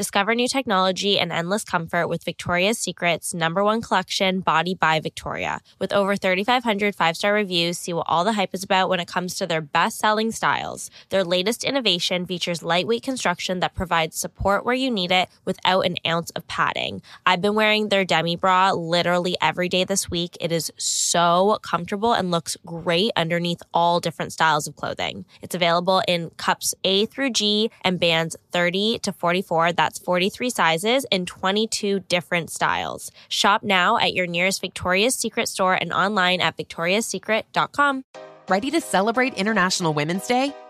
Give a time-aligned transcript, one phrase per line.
[0.00, 5.60] Discover new technology and endless comfort with Victoria's Secret's number one collection, Body by Victoria.
[5.78, 9.06] With over 3,500 five star reviews, see what all the hype is about when it
[9.06, 10.90] comes to their best selling styles.
[11.10, 15.96] Their latest innovation features lightweight construction that provides support where you need it without an
[16.06, 17.02] ounce of padding.
[17.26, 20.34] I've been wearing their demi bra literally every day this week.
[20.40, 25.26] It is so comfortable and looks great underneath all different styles of clothing.
[25.42, 29.72] It's available in cups A through G and bands 30 to 44.
[29.72, 33.10] That's 43 sizes in 22 different styles.
[33.28, 38.04] Shop now at your nearest Victoria's Secret store and online at victoriassecret.com.
[38.48, 40.54] Ready to celebrate International Women's Day?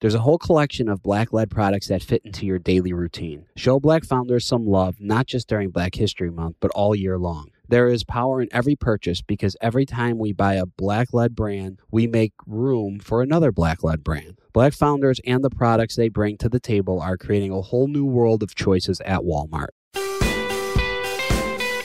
[0.00, 3.46] There's a whole collection of black led products that fit into your daily routine.
[3.56, 7.50] Show black founders some love, not just during Black History Month, but all year long.
[7.68, 11.80] There is power in every purchase because every time we buy a black led brand,
[11.90, 14.38] we make room for another black led brand.
[14.52, 18.04] Black founders and the products they bring to the table are creating a whole new
[18.04, 19.70] world of choices at Walmart.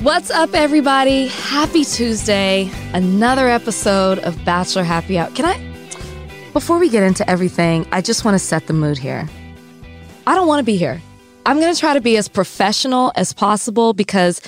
[0.01, 1.29] What's up, everybody?
[1.29, 2.69] Happy Tuesday.
[2.93, 5.31] Another episode of Bachelor Happy Hour.
[5.31, 5.72] Can I?
[6.53, 9.27] Before we get into everything, I just want to set the mood here.
[10.27, 11.01] I don't want to be here.
[11.47, 14.39] I'm going to try to be as professional as possible because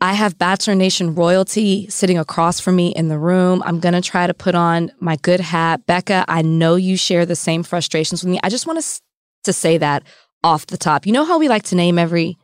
[0.00, 3.62] I have Bachelor Nation royalty sitting across from me in the room.
[3.66, 5.84] I'm going to try to put on my good hat.
[5.84, 8.40] Becca, I know you share the same frustrations with me.
[8.42, 9.00] I just want to,
[9.44, 10.04] to say that
[10.42, 11.04] off the top.
[11.04, 12.38] You know how we like to name every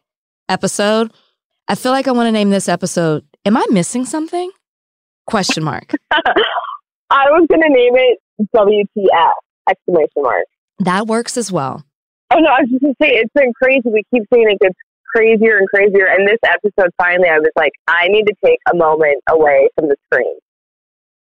[0.51, 1.15] episode?
[1.67, 4.51] I feel like I want to name this episode, Am I Missing Something?
[5.27, 5.93] Question mark.
[6.13, 8.19] I was going to name it
[8.55, 9.33] WTF!
[9.69, 10.45] Exclamation mark.
[10.79, 11.85] That works as well.
[12.33, 13.83] Oh no, I was just gonna say it's been crazy.
[13.85, 14.77] We keep saying it gets
[15.15, 16.07] crazier and crazier.
[16.07, 19.89] And this episode, finally, I was like, I need to take a moment away from
[19.89, 20.37] the screen.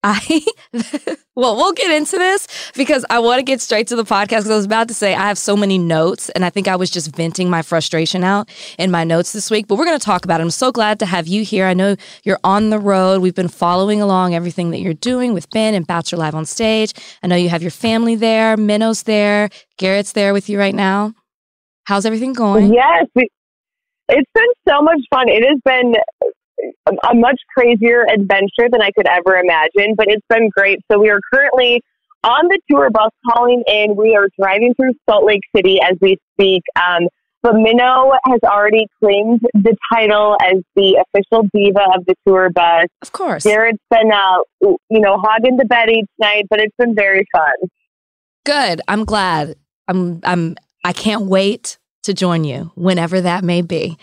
[0.02, 0.44] I
[1.36, 4.50] well, we'll get into this because I want to get straight to the podcast because
[4.50, 6.90] I was about to say I have so many notes and I think I was
[6.90, 9.66] just venting my frustration out in my notes this week.
[9.68, 10.44] But we're going to talk about it.
[10.44, 11.66] I'm so glad to have you here.
[11.66, 13.20] I know you're on the road.
[13.20, 16.94] We've been following along everything that you're doing with Ben and Bachelor Live on stage.
[17.22, 18.56] I know you have your family there.
[18.56, 19.50] Minnow's there.
[19.76, 21.12] Garrett's there with you right now.
[21.84, 22.72] How's everything going?
[22.72, 25.28] Yes, it's been so much fun.
[25.28, 25.94] It has been
[26.86, 30.80] a much crazier adventure than I could ever imagine, but it's been great.
[30.90, 31.82] So we are currently
[32.24, 33.96] on the tour bus calling in.
[33.96, 36.62] We are driving through Salt Lake City as we speak.
[36.76, 37.08] Um,
[37.42, 42.86] but Minnow has already claimed the title as the official diva of the tour bus.
[43.00, 43.44] Of course.
[43.44, 47.54] Garrett's been, uh, you know, hogging the bed each night, but it's been very fun.
[48.44, 48.82] Good.
[48.88, 49.56] I'm glad.
[49.88, 50.20] I'm.
[50.24, 50.56] I'm.
[50.84, 53.98] I can't wait to join you whenever that may be.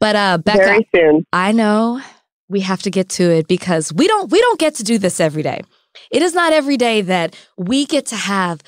[0.00, 1.24] But uh, Becca, Very soon.
[1.32, 2.00] I know
[2.48, 5.20] we have to get to it because we don't we don't get to do this
[5.20, 5.62] every day.
[6.10, 8.62] It is not every day that we get to have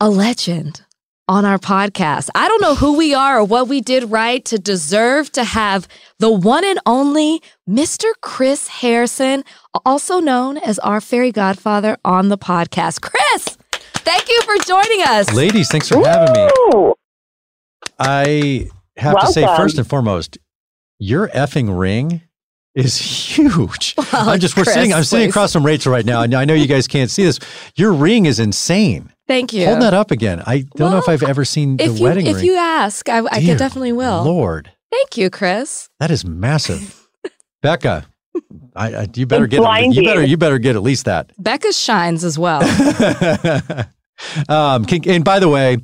[0.00, 0.82] a legend
[1.28, 2.28] on our podcast.
[2.34, 5.88] I don't know who we are or what we did right to deserve to have
[6.18, 8.12] the one and only Mr.
[8.20, 9.44] Chris Harrison,
[9.86, 13.00] also known as our fairy godfather on the podcast.
[13.00, 13.56] Chris,
[14.02, 15.32] thank you for joining us.
[15.32, 16.92] Ladies, thanks for having me.
[17.98, 19.28] I have Welcome.
[19.28, 20.38] to say first and foremost,
[20.98, 22.22] your effing ring
[22.74, 22.96] is
[23.36, 23.94] huge.
[24.12, 25.08] Well, I'm just we're sitting I'm please.
[25.08, 27.40] sitting across from Rachel right now, and I know you guys can't see this.
[27.74, 29.12] Your ring is insane.
[29.26, 29.66] Thank you.
[29.66, 30.40] Hold that up again.
[30.46, 32.44] I don't well, know if I've ever seen the you, wedding if ring.
[32.44, 34.22] If you ask, I, I definitely will.
[34.22, 34.70] Lord.
[34.92, 35.88] Thank you, Chris.
[35.98, 37.08] That is massive.
[37.62, 38.06] Becca,
[38.76, 41.32] I, I, you better it's get you better you better get at least that.
[41.38, 42.62] Becca shines as well.
[44.48, 45.78] um, and by the way,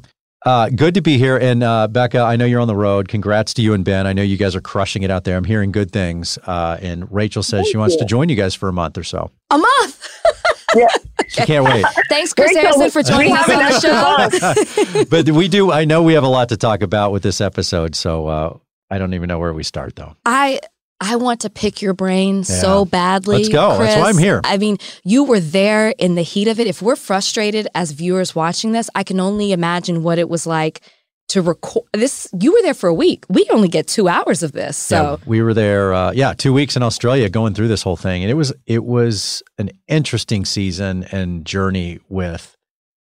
[0.46, 1.36] uh, good to be here.
[1.36, 3.08] And uh, Becca, I know you're on the road.
[3.08, 4.06] Congrats to you and Ben.
[4.06, 5.36] I know you guys are crushing it out there.
[5.36, 6.38] I'm hearing good things.
[6.46, 8.00] Uh, and Rachel says Thank she wants you.
[8.00, 9.30] to join you guys for a month or so.
[9.50, 10.08] A month?
[10.76, 10.86] yeah.
[11.28, 11.84] She can't wait.
[12.08, 15.04] Thanks, Chris Harrison, for joining us on the show.
[15.10, 17.94] but we do, I know we have a lot to talk about with this episode.
[17.94, 18.58] So uh,
[18.90, 20.16] I don't even know where we start, though.
[20.24, 20.60] I
[21.00, 22.42] I want to pick your brain yeah.
[22.42, 23.38] so badly.
[23.38, 23.76] Let's go.
[23.76, 23.88] Chris.
[23.88, 24.40] That's why I'm here.
[24.44, 26.66] I mean, you were there in the heat of it.
[26.66, 30.82] If we're frustrated as viewers watching this, I can only imagine what it was like
[31.28, 32.28] to record this.
[32.38, 33.24] You were there for a week.
[33.30, 34.76] We only get two hours of this.
[34.76, 35.94] So yeah, we were there.
[35.94, 38.84] Uh, yeah, two weeks in Australia going through this whole thing, and it was it
[38.84, 42.56] was an interesting season and journey with,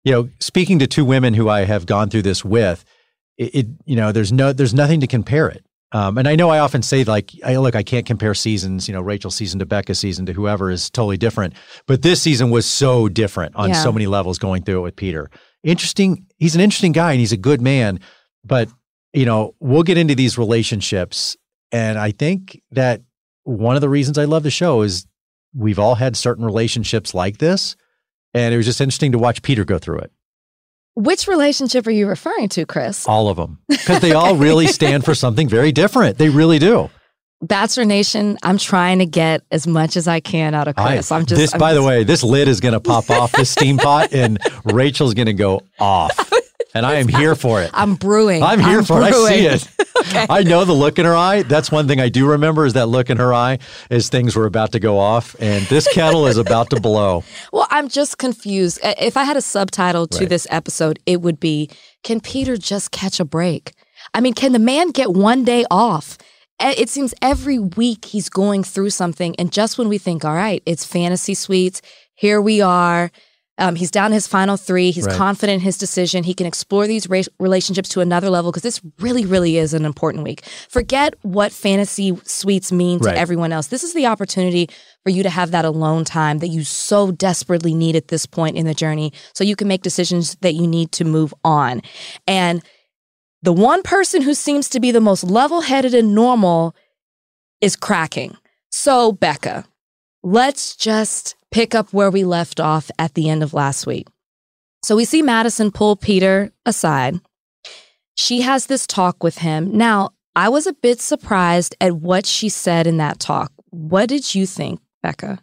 [0.05, 2.85] you know, speaking to two women who I have gone through this with.
[3.37, 6.49] It, it you know, there's no there's nothing to compare it Um, and I know
[6.49, 8.87] I often say like, I, look, I can't compare seasons.
[8.87, 11.55] You know, Rachel's season to Becca's season to whoever is totally different.
[11.87, 13.81] But this season was so different on Yeah.
[13.83, 14.37] so many levels.
[14.37, 15.31] Going through it with Peter,
[15.63, 16.25] interesting.
[16.37, 17.99] He's an interesting guy and he's a good man.
[18.45, 18.69] But
[19.13, 21.35] you know, we'll get into these relationships,
[21.71, 23.01] and I think that
[23.43, 25.07] one of the reasons I love the show is
[25.55, 27.75] we've all had certain relationships like this,
[28.35, 30.11] and it was just interesting to watch Peter go through it.
[30.95, 33.07] Which relationship are you referring to, Chris?
[33.07, 36.17] All of them, because they all really stand for something very different.
[36.17, 36.89] They really do.
[37.41, 41.09] Bachelor Nation, I'm trying to get as much as I can out of Chris.
[41.09, 43.31] I- I'm just this, I'm by the way, this lid is going to pop off
[43.31, 46.17] this steam pot, and Rachel's going to go off,
[46.73, 47.71] and I am here for it.
[47.73, 48.43] I'm brewing.
[48.43, 49.05] I'm here for it.
[49.05, 49.55] I see brewing.
[49.55, 50.27] it.
[50.29, 51.43] I know the look in her eye.
[51.43, 54.45] That's one thing I do remember is that look in her eye as things were
[54.45, 57.23] about to go off, and this kettle is about to blow.
[57.51, 58.79] Well, I'm just confused.
[58.83, 60.29] If I had a subtitle to Right.
[60.29, 61.69] this episode, it would be
[62.03, 63.73] Can Peter just catch a break?
[64.13, 66.17] I mean, can the man get one day off?
[66.61, 69.35] It seems every week he's going through something.
[69.37, 71.81] And just when we think, all right, it's fantasy suites,
[72.15, 73.11] here we are.
[73.59, 74.89] Um, he's down his final three.
[74.91, 75.15] He's Right.
[75.15, 76.23] confident in his decision.
[76.23, 77.07] He can explore these
[77.39, 80.43] relationships to another level because this really, really is an important week.
[80.69, 83.17] Forget what fantasy suites mean to Right.
[83.17, 83.67] everyone else.
[83.67, 84.69] This is the opportunity
[85.03, 88.55] for you to have that alone time that you so desperately need at this point
[88.55, 91.81] in the journey so you can make decisions that you need to move on.
[92.27, 92.63] And
[93.41, 96.75] the one person who seems to be the most level headed and normal
[97.61, 98.35] is cracking.
[98.71, 99.65] So, Becca,
[100.23, 104.07] let's just pick up where we left off at the end of last week.
[104.83, 107.19] So, we see Madison pull Peter aside.
[108.15, 109.77] She has this talk with him.
[109.77, 113.51] Now, I was a bit surprised at what she said in that talk.
[113.71, 115.39] What did you think, Becca?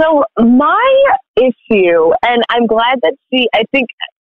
[0.00, 1.04] So my
[1.36, 3.88] issue, and I'm glad that she, I think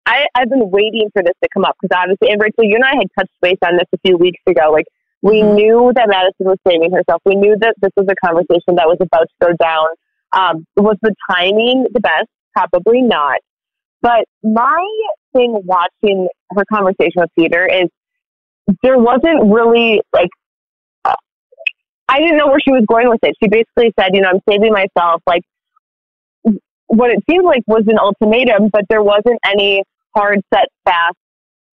[0.06, 2.84] I, I've been waiting for this to come up because obviously, and Rachel, you and
[2.84, 4.72] I had touched base on this a few weeks ago.
[4.72, 4.86] Like
[5.22, 5.54] we Mhm.
[5.56, 7.22] knew that Madison was saving herself.
[7.26, 9.88] We knew that this was a conversation that was about to go down.
[10.34, 12.28] Um, was the timing the best?
[12.56, 13.40] Probably not.
[14.02, 14.86] But my
[15.34, 17.88] thing watching her conversation with Peter is
[18.82, 20.30] there wasn't really like
[21.06, 21.16] uh,
[22.10, 23.36] I didn't know where she was going with it.
[23.42, 25.22] She basically said, you know, I'm saving myself.
[25.28, 25.44] Like
[26.88, 29.84] what it seemed like was an ultimatum, but there wasn't any
[30.16, 31.16] hard, set, fast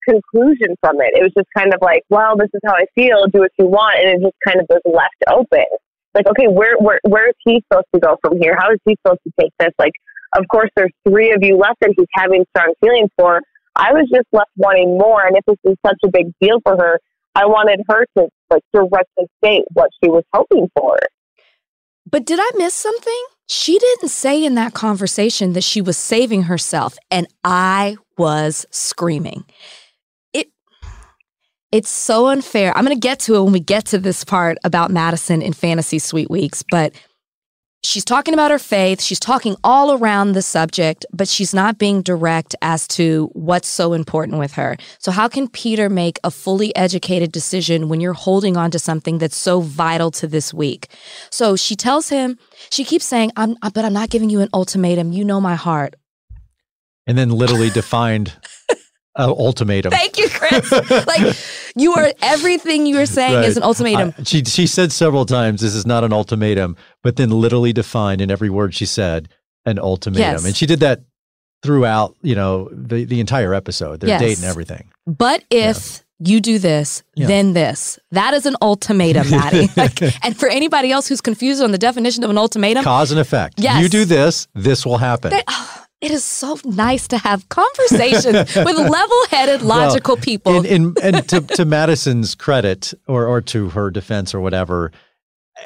[0.09, 1.13] conclusion from it.
[1.15, 3.27] It was just kind of like, well, this is how I feel.
[3.33, 5.67] Do what you want, and it just kind of was left open.
[6.15, 8.57] Like, okay, where where where is he supposed to go from here?
[8.59, 9.73] How is he supposed to take this?
[9.79, 9.93] Like,
[10.37, 13.41] of course, there's three of you left that he's having strong feelings for.
[13.77, 16.77] I was just left wanting more, and if this is such a big deal for
[16.77, 16.99] her,
[17.35, 20.99] I wanted her to like directly state what she was hoping for.
[22.11, 23.25] But did I miss something?
[23.47, 29.45] She didn't say in that conversation that she was saving herself, and I was screaming.
[31.71, 32.77] It it's so unfair.
[32.77, 35.53] I'm going to get to it when we get to this part about Madison in
[35.53, 36.93] Fantasy Suite Weeks, but
[37.83, 39.01] she's talking about her faith.
[39.01, 43.93] She's talking all around the subject, but she's not being direct as to what's so
[43.93, 44.77] important with her.
[44.99, 49.19] So, how can Peter make a fully educated decision when you're holding on to something
[49.19, 50.89] that's so vital to this week?
[51.31, 52.39] So, she tells him,
[52.71, 55.13] she keeps saying, I'm, uh, but I'm not giving you an ultimatum.
[55.13, 55.95] You know my heart.
[57.07, 58.35] And then literally defined
[59.19, 59.91] an ultimatum.
[59.91, 60.71] Thank you, Chris.
[61.07, 61.37] like,
[61.77, 63.45] you are everything you are saying Right.
[63.45, 64.15] is an ultimatum.
[64.19, 68.21] I- she she said several times this is not an ultimatum, but then literally defined
[68.21, 69.29] in every word she said
[69.67, 70.45] an ultimatum, Yes.
[70.47, 71.03] and she did that
[71.63, 74.21] throughout you know the the entire episode, their Yes.
[74.21, 74.91] date and everything.
[75.07, 77.27] But if you do this, Yeah.
[77.29, 77.99] then this.
[78.11, 79.69] That is an ultimatum, Maddie.
[79.77, 83.21] like, and for anybody else who's confused on the definition of an ultimatum, Cause and
[83.21, 83.55] effect.
[83.61, 83.81] Yes.
[83.83, 85.31] You do this, this will happen.
[85.31, 90.57] They- oh, it is so nice to have conversations with level-headed, logical people.
[90.57, 94.93] And, and, and to, to Madison's credit, or, or to her defense, or whatever,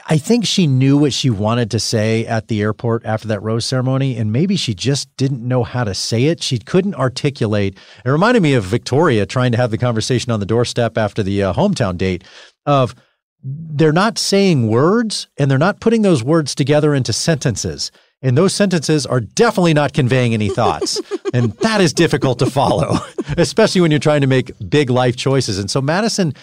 [0.07, 3.67] I think she knew what she wanted to say at the airport after that rose
[3.67, 6.43] ceremony, and maybe she just didn't know how to say it.
[6.43, 7.77] She couldn't articulate.
[8.05, 11.43] It reminded me of Victoria trying to have the conversation on the doorstep after the
[11.43, 12.25] uh, hometown date
[12.65, 12.95] of
[13.43, 17.91] they're not saying words and they're not putting those words together into sentences.
[18.23, 21.01] And those sentences are definitely not conveying any thoughts.
[21.35, 22.97] and that is difficult to follow,
[23.37, 25.59] especially when you're trying to make big life choices.
[25.59, 26.35] And so Madison,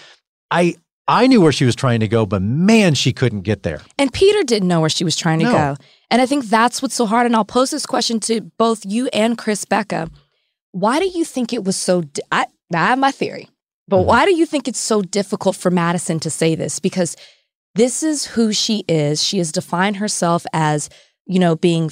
[0.50, 0.74] I
[1.08, 3.80] I knew where she was trying to go, but man, she couldn't get there.
[3.98, 5.52] And Peter didn't know where she was trying to No.
[5.52, 5.76] go.
[6.10, 7.26] And I think that's what's so hard.
[7.26, 10.08] And I'll pose this question to both you and Chris Becca.
[10.72, 12.02] Why do you think it was so?
[12.02, 13.48] Di- I, I have my theory,
[13.88, 14.04] but Mhm.
[14.04, 16.78] why do you think it's so difficult for Madison to say this?
[16.78, 17.16] Because
[17.74, 19.22] this is who she is.
[19.24, 20.90] She has defined herself as,
[21.30, 21.90] you know, being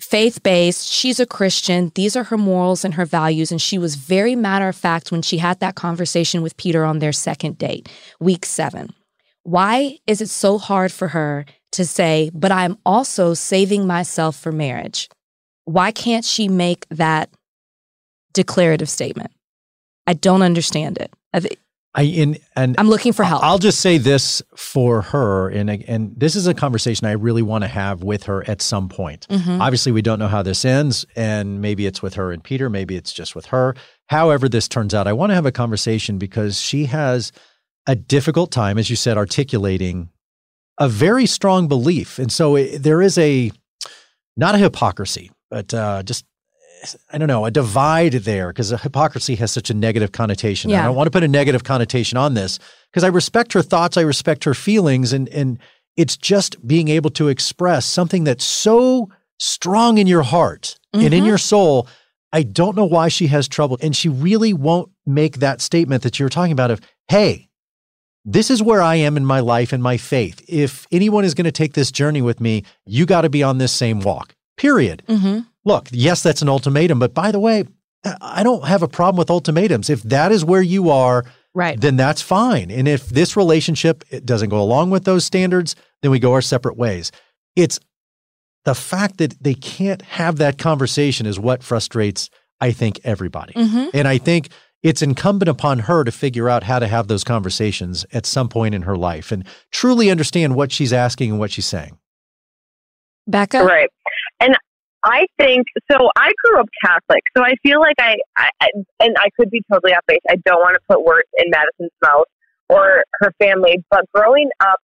[0.00, 0.86] faith based.
[0.86, 1.90] She's a Christian.
[1.96, 3.50] These are her morals and her values.
[3.50, 7.00] And she was very matter of fact when she had that conversation with Peter on
[7.00, 7.88] their second date,
[8.20, 8.94] week seven.
[9.42, 14.52] why is it so hard for her to say, but I'm also saving myself for
[14.52, 15.08] marriage?
[15.64, 17.30] Why can't she make that
[18.32, 19.32] declarative statement?
[20.06, 21.12] I don't understand it.
[21.96, 23.42] I in and I'm looking for help.
[23.42, 27.64] I'll just say this for her, and and this is a conversation I really want
[27.64, 29.26] to have with her at some point.
[29.30, 29.60] Mhm.
[29.60, 32.96] Obviously, we don't know how this ends, and maybe it's with her and Peter, maybe
[32.96, 33.74] it's just with her.
[34.08, 37.32] However, this turns out, I want to have a conversation because she has
[37.86, 40.10] a difficult time, as you said, articulating
[40.78, 43.50] a very strong belief, and so it, there is a
[44.36, 46.26] not a hypocrisy, but uh, just
[47.12, 50.70] I don't know, a divide there because hypocrisy has such a negative connotation.
[50.72, 52.58] I don't want to put a negative connotation on this
[52.92, 55.58] because I respect her thoughts, I respect her feelings, and and
[55.96, 61.24] it's just being able to express something that's so strong in your heart and in
[61.24, 61.26] Mhm.
[61.26, 61.88] your soul.
[62.32, 66.18] I don't know why she has trouble, and she really won't make that statement that
[66.18, 67.48] you were talking about of, "Hey,
[68.24, 70.42] this is where I am in my life and my faith.
[70.48, 73.58] If anyone is going to take this journey with me, you got to be on
[73.58, 75.46] this same walk." Period Mhm.
[75.66, 77.64] Look, yes, that's an ultimatum, but by the way,
[78.22, 79.90] I don't have a problem with ultimatums.
[79.90, 81.80] If that is where you are, Right.
[81.80, 82.70] then that's fine.
[82.70, 86.42] And if this relationship it doesn't go along with those standards, then we go our
[86.42, 87.10] separate ways.
[87.56, 87.80] It's
[88.64, 92.28] the fact that they can't have that conversation is what frustrates,
[92.60, 93.54] I think, everybody.
[93.54, 93.90] Mhm.
[93.94, 94.50] And I think
[94.82, 98.74] it's incumbent upon her to figure out how to have those conversations at some point
[98.74, 101.96] in her life and truly understand what she's asking and what she's saying.
[103.26, 103.64] Becca?
[103.64, 103.88] Right.
[104.40, 104.56] And
[105.06, 106.10] I think so.
[106.16, 108.48] I grew up Catholic, so I feel like I, I,
[108.98, 110.18] and I could be totally off base.
[110.28, 112.26] I don't want to put words in Madison's mouth
[112.68, 114.80] or her family, but growing up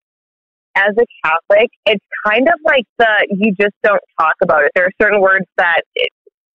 [0.76, 4.70] as a Catholic, it's kind of like the you just don't talk about it.
[4.76, 6.08] There are certain words that it,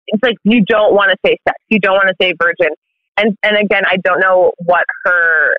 [0.07, 2.75] it's like you don't want to say sex, you don't want to say virgin,
[3.15, 5.55] and and again, I don't know what her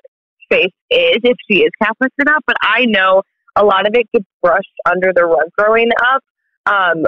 [0.47, 3.23] faith is if she is Catholic or not, but I know
[3.55, 6.21] a lot of it gets brushed under the rug growing up.
[6.67, 7.05] Um,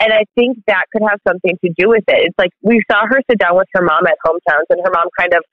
[0.00, 2.26] and I think that could have something to do with it.
[2.26, 5.08] It's like we saw her sit down with her mom at hometowns, and her mom
[5.18, 5.44] kind of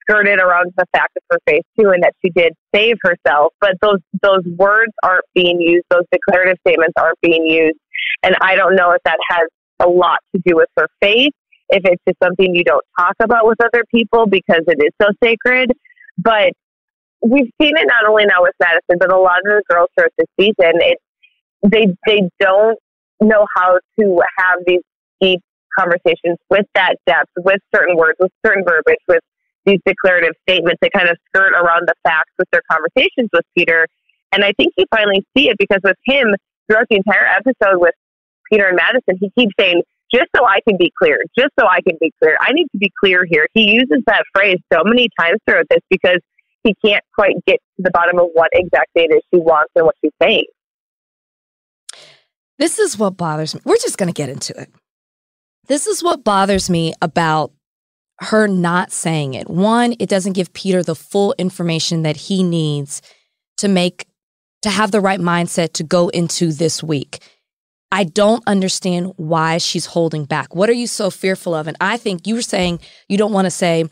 [0.00, 3.52] skirted around the fact of her faith too, and that she did save herself.
[3.60, 7.78] But those those words aren't being used; those declarative statements aren't being used.
[8.22, 9.48] And I don't know if that has
[9.80, 11.32] a lot to do with her faith,
[11.70, 15.08] if it's just something you don't talk about with other people because it is so
[15.22, 15.72] sacred.
[16.18, 16.52] But
[17.22, 20.12] we've seen it not only now with Madison, but a lot of the girls throughout
[20.18, 20.80] this season.
[20.80, 20.98] It
[21.62, 22.78] they they don't
[23.20, 24.82] know how to have these
[25.20, 25.40] deep
[25.78, 29.20] conversations with that depth, with certain words, with certain verbiage, with
[29.66, 33.86] these declarative statements that kind of skirt around the facts with their conversations with Peter.
[34.32, 36.28] And I think you finally see it because with him
[36.66, 37.94] throughout the entire episode with
[38.50, 41.80] Peter and Madison, he keeps saying, just so I can be clear, just so I
[41.86, 43.46] can be clear, I need to be clear here.
[43.54, 46.18] He uses that phrase so many times throughout this because
[46.64, 49.86] he can't quite get to the bottom of what exactly it is she wants and
[49.86, 50.46] what she's saying.
[52.60, 53.62] This is what bothers me.
[53.64, 54.70] We're just going to get into it.
[55.66, 57.52] This is what bothers me about
[58.18, 59.48] her not saying it.
[59.48, 63.00] One, it doesn't give Peter the full information that he needs
[63.56, 64.06] to make
[64.60, 67.22] to have the right mindset to go into this week.
[67.90, 70.54] I don't understand why she's holding back.
[70.54, 71.66] What are you so fearful of?
[71.66, 73.86] And I think you were saying you don't want to say,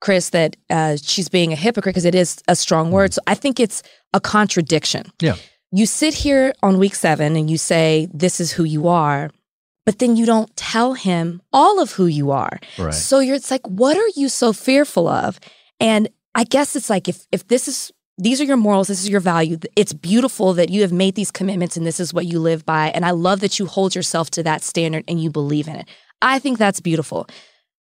[0.00, 3.14] Chris, that uh, she's being a hypocrite because it is a strong word.
[3.14, 5.10] So I think it's a contradiction.
[5.20, 5.34] Yeah.
[5.72, 9.30] You sit here on week seven and you say, This is who you are,
[9.84, 12.60] but then you don't tell him all of who you are.
[12.78, 12.94] Right.
[12.94, 15.40] So you're it's like, what are you so fearful of?
[15.80, 19.08] And I guess it's like if if this is these are your morals, this is
[19.08, 19.58] your value.
[19.74, 22.88] It's beautiful that you have made these commitments and this is what you live by.
[22.90, 25.88] And I love that you hold yourself to that standard and you believe in it.
[26.20, 27.26] I think that's beautiful.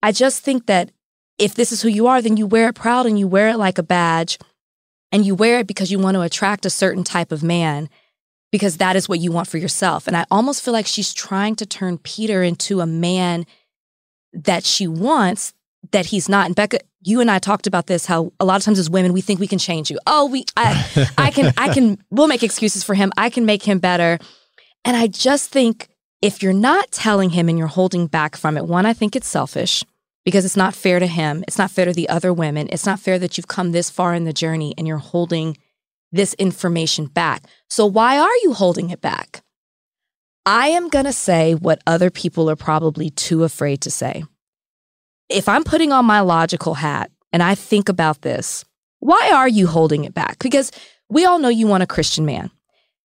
[0.02, 0.92] I just think that
[1.38, 3.56] if this is who you are, then you wear it proud and you wear it
[3.56, 4.38] like a badge
[5.12, 7.88] and you wear it because you want to attract a certain type of man
[8.50, 10.06] because that is what you want for yourself.
[10.06, 13.46] And I almost feel like she's trying to turn Peter into a man
[14.32, 15.52] that she wants
[15.92, 16.46] that he's not.
[16.46, 19.12] And Becca, you and I talked about this how a lot of times as women
[19.12, 19.98] we think we can change you.
[20.06, 23.12] Oh, we I I can I can we'll make excuses for him.
[23.16, 24.18] I can make him better.
[24.84, 25.88] And I just think
[26.20, 29.28] if you're not telling him and you're holding back from it, one, I think it's
[29.28, 29.84] selfish
[30.28, 31.42] because it's not fair to him.
[31.48, 32.68] It's not fair to the other women.
[32.70, 35.56] It's not fair that you've come this far in the journey and you're holding
[36.12, 37.44] this information back.
[37.70, 39.42] So why are you holding it back?
[40.44, 44.22] I am going to say what other people are probably too afraid to say.
[45.30, 48.66] If I'm putting on my logical hat and I think about this,
[48.98, 50.40] why are you holding it back?
[50.40, 50.72] Because
[51.08, 52.50] we all know you want a Christian man.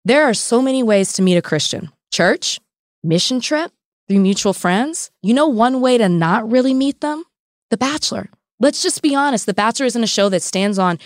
[0.03, 2.59] There are so many ways to meet a Christian church,
[3.01, 3.71] mission trip,
[4.07, 5.11] through mutual friends.
[5.21, 7.23] You know, one way to not really meet them?
[7.69, 8.29] The Bachelor.
[8.59, 10.99] Let's just be honest The Bachelor isn't a show that stands on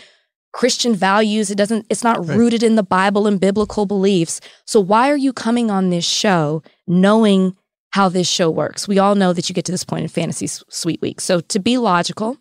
[0.53, 1.51] Christian values.
[1.51, 2.37] It doesn't, it's not Right.
[2.37, 4.41] rooted in the Bible and biblical beliefs.
[4.65, 7.55] So why are you coming on this show knowing
[7.91, 8.87] how this show works?
[8.87, 11.21] We all know that you get to this point in Fantasy Suite Week.
[11.21, 12.37] So to be logical,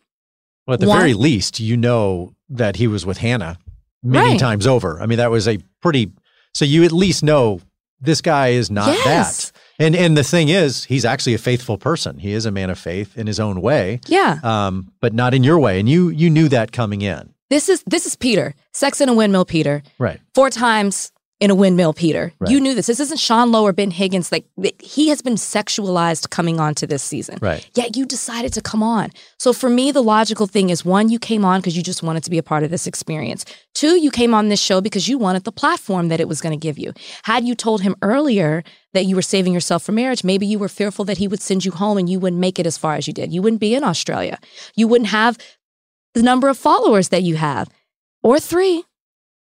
[0.66, 3.58] Well, at the One- very least, you know that he was with Hannah
[4.02, 4.40] many Right.
[4.40, 5.00] times over.
[5.00, 6.10] I mean, that was a pretty.
[6.54, 7.60] So you at least know
[8.00, 9.50] this guy is not Yes.
[9.52, 9.55] that.
[9.78, 12.18] And and the thing is, he's actually a faithful person.
[12.18, 15.44] He is a man of faith in his own way, yeah, um, but not in
[15.44, 15.78] your way.
[15.78, 19.14] And you you knew that coming in, this is this is Peter, Sex in a
[19.14, 19.82] Windmill Peter.
[19.98, 20.20] right?
[20.34, 22.32] four times in a windmill, Peter.
[22.38, 22.50] Right.
[22.50, 22.86] You knew this.
[22.86, 24.32] This isn't Sean Lowe or Ben Higgins.
[24.32, 24.46] Like
[24.80, 27.38] he has been sexualized coming on to this season.
[27.42, 27.68] Right.
[27.74, 29.10] Yet you decided to come on.
[29.38, 32.24] So for me, the logical thing is one, you came on because you just wanted
[32.24, 33.44] to be a part of this experience.
[33.74, 36.58] Two, you came on this show because you wanted the platform that it was going
[36.58, 36.94] to give you.
[37.24, 38.64] Had you told him earlier
[38.94, 41.66] that you were saving yourself for marriage, maybe you were fearful that he would send
[41.66, 43.30] you home and you wouldn't make it as far as you did.
[43.30, 44.38] You wouldn't be in Australia.
[44.74, 45.36] You wouldn't have
[46.14, 47.68] the number of followers that you have.
[48.22, 48.84] Or three,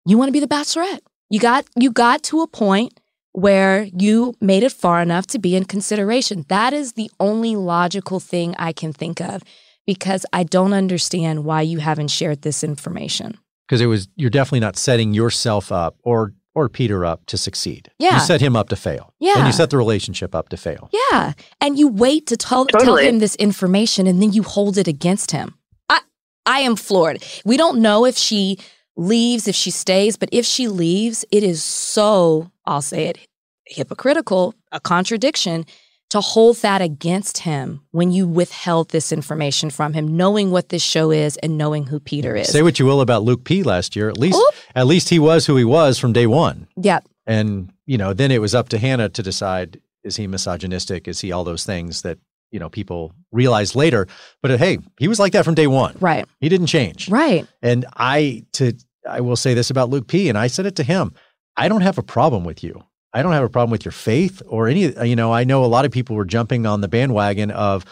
[0.05, 0.99] you want to be the bachelorette.
[1.29, 2.99] You got you got to a point
[3.33, 6.45] where you made it far enough to be in consideration.
[6.49, 9.43] That is the only logical thing I can think of
[9.85, 13.37] because I don't understand why you haven't shared this information.
[13.67, 17.91] Because it was you're definitely not setting yourself up or or Peter up to succeed.
[17.99, 18.15] Yeah.
[18.15, 19.13] You set him up to fail.
[19.19, 19.37] Yeah.
[19.37, 20.89] And you set the relationship up to fail.
[21.11, 21.33] Yeah.
[21.61, 25.29] And you wait to tell, tell him this information and then you hold it against
[25.29, 25.53] him.
[25.87, 25.99] I,
[26.47, 27.23] I am floored.
[27.45, 28.57] We don't know if she
[28.97, 33.19] leaves, if she stays, but if she leaves, it is so, I'll say it,
[33.65, 35.65] hypocritical, a contradiction
[36.09, 40.81] to hold that against him when you withheld this information from him, knowing what this
[40.81, 42.49] show is and knowing who Peter is.
[42.49, 44.07] Say what you will about Luke P last year.
[44.07, 44.55] At least Oop.
[44.73, 46.67] at least he was who he was from day one.
[46.75, 46.99] yeah.
[47.25, 51.09] And, you know, then it was up to Hannah to decide is he misogynistic?
[51.09, 52.17] Is he all those things that,
[52.51, 54.07] you know, people realize later?
[54.41, 55.97] But uh, hey, he was like that from day one.
[55.99, 56.25] Right.
[56.39, 57.09] He didn't change.
[57.09, 57.45] Right.
[57.61, 58.71] And I to
[59.07, 61.13] I will say this about Luke P and I said it to him.
[61.55, 62.83] I don't have a problem with you.
[63.13, 65.63] I don't have a problem with your faith or any uh, you know, I know
[65.63, 67.85] a lot of people were jumping on the bandwagon of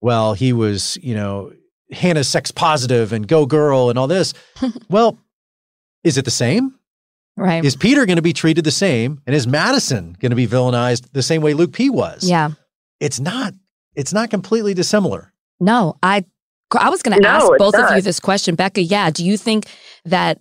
[0.00, 1.52] well, he was, you know,
[1.92, 4.34] Hannah's sex positive and go girl and all this.
[4.90, 5.18] well,
[6.04, 6.74] is it the same?
[7.36, 7.64] Right.
[7.64, 9.20] Is Peter going to be treated the same?
[9.26, 12.28] And is Madison going to be villainized the same way Luke P was?
[12.28, 12.50] yeah.
[12.98, 13.52] It's not.
[13.94, 15.32] It's not completely dissimilar.
[15.60, 16.24] No, I
[16.78, 18.82] I was going to No, ask it's both of you this question, Becca.
[18.82, 19.66] Yeah, do you think
[20.06, 20.40] that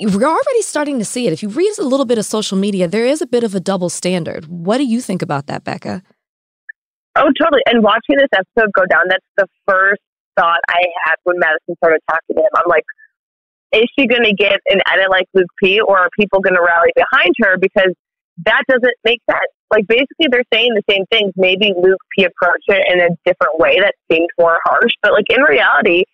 [0.00, 1.32] we're already starting to see it?
[1.32, 3.60] If you read a little bit of social media, there is a bit of a
[3.60, 4.46] double standard.
[4.46, 6.02] What do you think about that, Becca?
[7.16, 7.62] Oh, totally.
[7.66, 10.00] And watching this episode go down, that's the first
[10.38, 12.48] thought I had when Madison started talking to him.
[12.54, 12.84] I'm like,
[13.72, 16.62] is she going to get an edit like Luke P, or are people going to
[16.62, 17.56] rally behind her?
[17.58, 17.92] Because
[18.46, 19.50] that doesn't make sense.
[19.72, 21.32] Like, basically, they're saying the same things.
[21.36, 25.26] Maybe Luke P approached it in a different way that seemed more harsh, but like
[25.30, 26.04] in reality,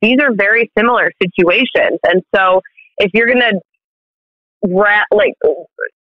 [0.00, 1.98] these are very similar situations.
[2.04, 2.62] And so,
[2.98, 3.60] if you're going to
[4.68, 5.34] ra- like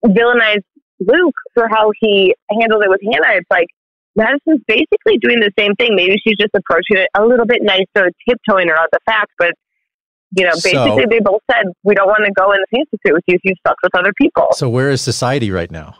[0.05, 0.63] villainize
[1.01, 3.69] Luke for how he handled it with Hannah, it's like
[4.17, 5.95] Madison's basically doing the same thing.
[5.95, 9.33] Maybe she's just approaching it a little bit nicer, tiptoeing around the facts.
[9.39, 9.53] But
[10.37, 12.99] you know, So- basically, they both said we don't want to go in the fantasy
[13.03, 14.47] suite with you if you slept with other people.
[14.53, 15.95] So where is society right now?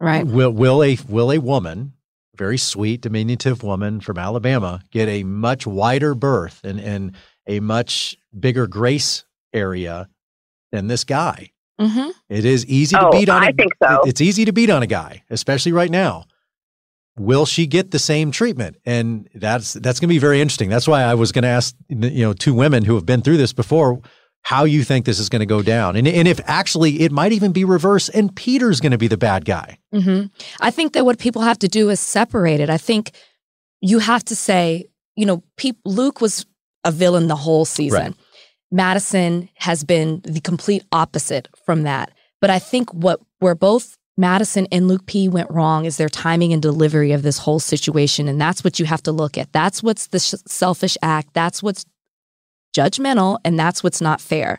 [0.00, 0.26] Right.
[0.26, 1.92] Will will a will a woman,
[2.34, 7.14] very sweet, diminutive woman from Alabama, get a much wider berth and, and
[7.46, 10.08] a much bigger grace area
[10.72, 11.50] than this guy?
[11.80, 12.10] Mm-hmm.
[12.28, 13.42] It is easy to Oh, beat on.
[13.42, 14.02] a- I think so.
[14.04, 16.24] It's easy to beat on a guy, especially right now.
[17.18, 18.76] Will she get the same treatment?
[18.86, 20.70] And that's that's going to be very interesting.
[20.70, 23.36] That's why I was going to ask you know two women who have been through
[23.36, 24.00] this before
[24.44, 27.32] how you think this is going to go down, and and if actually it might
[27.32, 29.78] even be reverse, and Peter's going to be the bad guy.
[29.92, 30.24] hmm
[30.60, 32.70] I think that what people have to do is separate it.
[32.70, 33.10] I think
[33.82, 36.46] you have to say, you know, peop Luke was
[36.84, 38.00] a villain the whole season.
[38.02, 38.14] Right.
[38.72, 42.10] Madison has been the complete opposite from that.
[42.40, 46.52] But I think what where both Madison and Luke P went wrong is their timing
[46.52, 48.28] and delivery of this whole situation.
[48.28, 49.52] And that's what you have to look at.
[49.52, 51.34] That's what's the sh- selfish act.
[51.34, 51.84] That's what's
[52.76, 53.38] judgmental.
[53.44, 54.58] And that's what's not fair.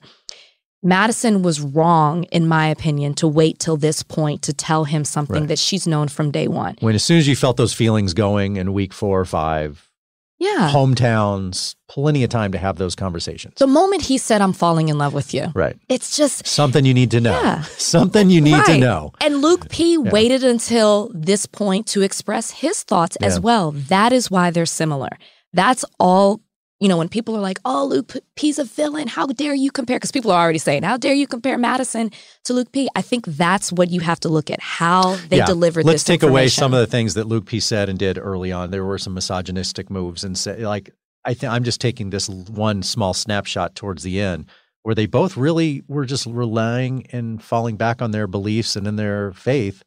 [0.86, 5.42] Madison was wrong, in my opinion, to wait till this point to tell him something
[5.42, 5.48] Right.
[5.48, 6.76] that she's known from day one.
[6.82, 9.90] When as soon as you felt those feelings going in week four or five,
[10.40, 10.72] Yeah.
[10.74, 13.54] hometowns, plenty of time to have those conversations.
[13.58, 15.78] The moment he said, I'm falling in love with you, right.
[15.88, 17.40] it's just, Something you need to know.
[17.40, 17.62] Yeah.
[17.78, 19.14] Something you need to know.
[19.22, 23.72] And Luke P waited until this point to express his thoughts as well.
[23.72, 25.10] That is why they're similar.
[25.54, 26.42] That's all,
[26.84, 29.08] you know, when people are like, oh, Luke P- P's a villain.
[29.08, 29.96] How dare you compare?
[29.98, 32.12] Because people are already saying, how dare you compare Madison
[32.44, 32.90] to Luke P?
[32.96, 35.46] I think that's what you have to look at, how they Yeah.
[35.46, 38.52] delivered Let's take away some of the things that Luke P said and did early
[38.52, 38.72] on.
[38.72, 40.92] There were some misogynistic moves and say, like
[41.26, 44.46] I think I'm just taking this one small snapshot towards the end.
[44.86, 48.98] where they both really were just relying and falling back on their beliefs and in
[48.98, 49.82] their faith.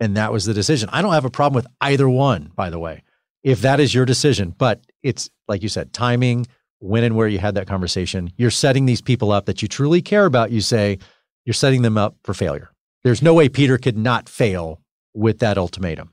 [0.00, 0.88] And that was the decision.
[0.92, 3.04] I don't have a problem with either one, by the way,
[3.44, 4.52] if that is your decision.
[4.58, 6.46] But it's like you said, timing,
[6.78, 8.32] when and where you had that conversation.
[8.36, 10.50] You're setting these people up that you truly care about.
[10.50, 10.98] You say
[11.44, 12.70] you're setting them up for failure.
[13.04, 14.80] There's no way Peter could not fail
[15.14, 16.12] with that ultimatum.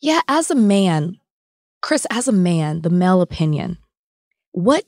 [0.00, 1.18] Yeah, as a man,
[1.82, 3.78] Chris, as a man, the male opinion,
[4.52, 4.84] what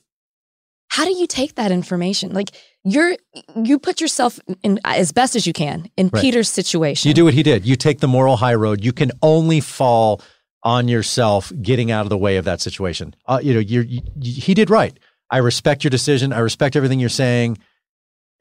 [0.89, 2.33] how do you take that information?
[2.33, 2.51] Like
[2.83, 3.15] you're
[3.55, 6.21] you put yourself in as best as you can in Right.
[6.21, 7.07] Peter's situation.
[7.07, 7.65] You do what he did.
[7.65, 8.83] You take the moral high road.
[8.83, 10.21] You can only fall
[10.63, 13.15] on yourself getting out of the way of that situation.
[13.25, 14.97] Uh, you know, you're, you, he did right.
[15.31, 16.33] I respect your decision.
[16.33, 17.57] I respect everything you're saying.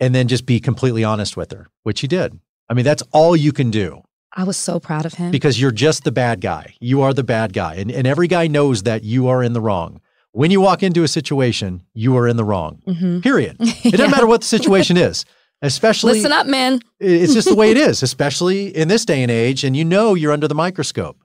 [0.00, 2.38] And then just be completely honest with her, which he did.
[2.68, 4.02] I mean, that's all you can do
[4.36, 5.30] I was so proud of him.
[5.30, 6.74] because you're just the bad guy.
[6.80, 7.74] You are the bad guy.
[7.76, 10.00] And, and every guy knows that you are in the wrong.
[10.32, 13.22] When you walk into a situation, you are in the wrong, Mhm.
[13.22, 13.56] period.
[13.60, 15.24] It doesn't matter what the situation is,
[15.62, 16.12] especially.
[16.12, 16.80] Listen up, man.
[17.00, 19.64] It's just the way it is, especially in this day and age.
[19.64, 21.16] And you know you're under the microscope.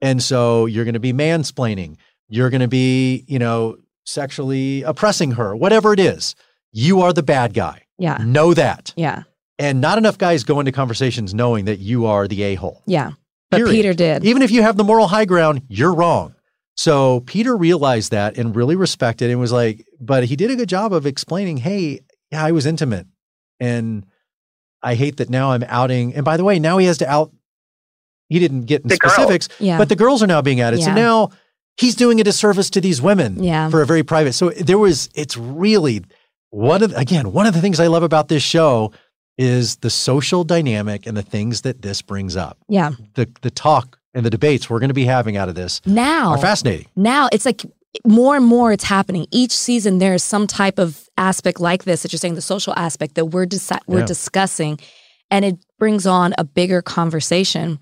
[0.00, 1.96] And so you're going to be mansplaining.
[2.28, 6.34] You're going to be, you know, sexually oppressing her, whatever it is.
[6.72, 7.82] You are the bad guy.
[7.98, 8.18] Yeah.
[8.24, 8.94] Know that.
[8.96, 9.24] Yeah.
[9.58, 12.82] And not enough guys go into conversations knowing that you are the a hole.
[12.86, 13.12] Yeah.
[13.50, 13.72] But Period.
[13.72, 14.24] Peter did.
[14.24, 16.34] Even if you have the moral high ground, you're wrong.
[16.76, 20.68] So Peter realized that and really respected and was like, but he did a good
[20.68, 23.06] job of explaining, hey, yeah, I was intimate.
[23.58, 24.06] And
[24.82, 26.14] I hate that now I'm outing.
[26.14, 27.32] And by the way, now he has to out,
[28.30, 29.76] he didn't get in The specifics, yeah.
[29.76, 30.82] but the girls are now being outed.
[30.82, 31.30] So now
[31.76, 33.68] he's doing a disservice to these women Yeah.
[33.68, 34.32] for a very private.
[34.32, 36.02] So there was, it's really
[36.50, 38.92] one of, again, one of the things I love about this show
[39.38, 42.90] is the social dynamic and the things that this brings up yeah.
[43.14, 46.32] the the talk and the debates we're going to be having out of this Now
[46.32, 46.86] are fascinating.
[46.94, 47.62] now it's like
[48.04, 52.12] more and more it's happening each season there's some type of aspect like this that
[52.12, 54.04] you're saying the social aspect that we're deci- we're Yeah.
[54.06, 54.78] discussing
[55.30, 57.78] and it brings on a bigger conversation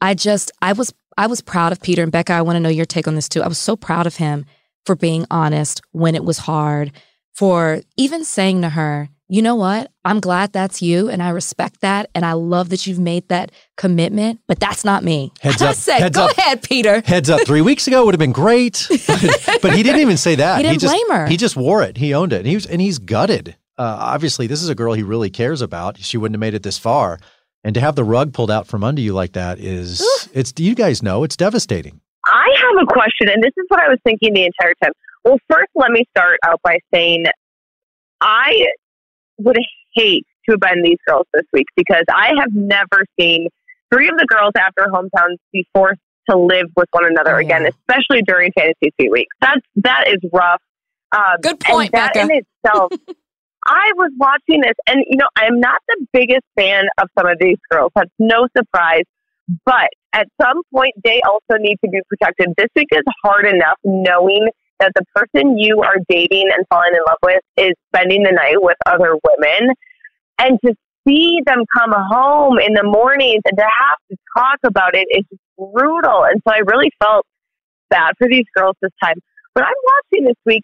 [0.00, 2.68] i just i was i was proud of peter and becca i want to know
[2.68, 4.44] your take on this too i was so proud of him
[4.84, 6.92] for being honest when it was hard
[7.34, 11.80] for even saying to her you know what i'm glad that's you and i respect
[11.80, 15.70] that and i love that you've made that commitment but that's not me Heads I
[15.70, 16.36] up, said, heads go up.
[16.36, 20.00] ahead peter Heads up, three weeks ago would have been great, but, but he didn't
[20.00, 20.58] even say that.
[20.58, 21.26] He didn't just, blame her.
[21.26, 21.96] He just wore it.
[21.96, 22.38] He owned it.
[22.40, 23.56] And he was, and he's gutted.
[23.76, 25.98] Uh, obviously, this is a girl he really cares about.
[25.98, 27.18] She wouldn't have made it this far,
[27.64, 30.52] and to have the rug pulled out from under you like that is it's.
[30.58, 32.00] You guys know it's devastating.
[32.26, 34.92] I have a question, and this is what I was thinking the entire time.
[35.24, 37.24] Well, first, let me start out by saying
[38.20, 38.66] I
[39.38, 39.56] would
[39.94, 43.48] hate to have been these girls this week because I have never seen
[43.92, 46.00] three of the girls after hometowns be forced
[46.30, 47.68] to live with one another Oh, again, yeah.
[47.88, 49.28] especially during fantasy suite week.
[49.40, 50.60] That's that is rough.
[51.14, 52.28] Um, Good point, and that Becca.
[52.32, 52.92] in itself.
[53.66, 57.38] I was watching this, and you know, I'm not the biggest fan of some of
[57.40, 57.92] these girls.
[57.94, 59.04] That's no surprise.
[59.64, 62.54] But at some point, they also need to be protected.
[62.56, 64.48] This week is hard enough knowing
[64.80, 68.56] that the person you are dating and falling in love with is spending the night
[68.56, 69.74] with other women.
[70.38, 70.74] And to
[71.06, 75.38] see them come home in the mornings and to have to talk about it is
[75.58, 76.24] brutal.
[76.24, 77.26] And so I really felt
[77.90, 79.16] bad for these girls this time.
[79.54, 80.62] But I'm watching this week,